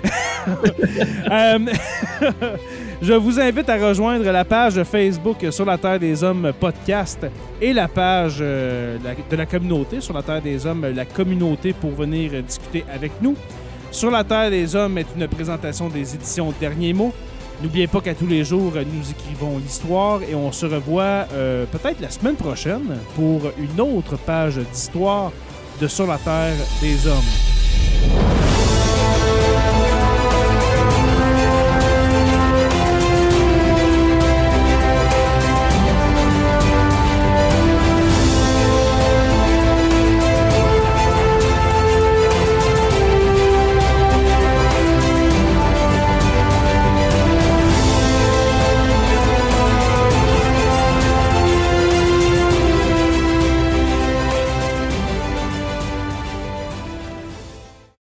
[3.02, 7.26] Je vous invite à rejoindre la page Facebook sur la Terre des Hommes podcast
[7.62, 8.98] et la page euh,
[9.30, 13.12] de la communauté sur la Terre des Hommes, la communauté pour venir euh, discuter avec
[13.22, 13.36] nous.
[13.92, 17.14] Sur la Terre des Hommes est une présentation des éditions Derniers mots.
[17.62, 21.66] N'oubliez pas qu'à tous les jours, euh, nous écrivons l'histoire et on se revoit euh,
[21.66, 25.32] peut-être la semaine prochaine pour une autre page d'histoire
[25.82, 28.57] de Sur la Terre des Hommes.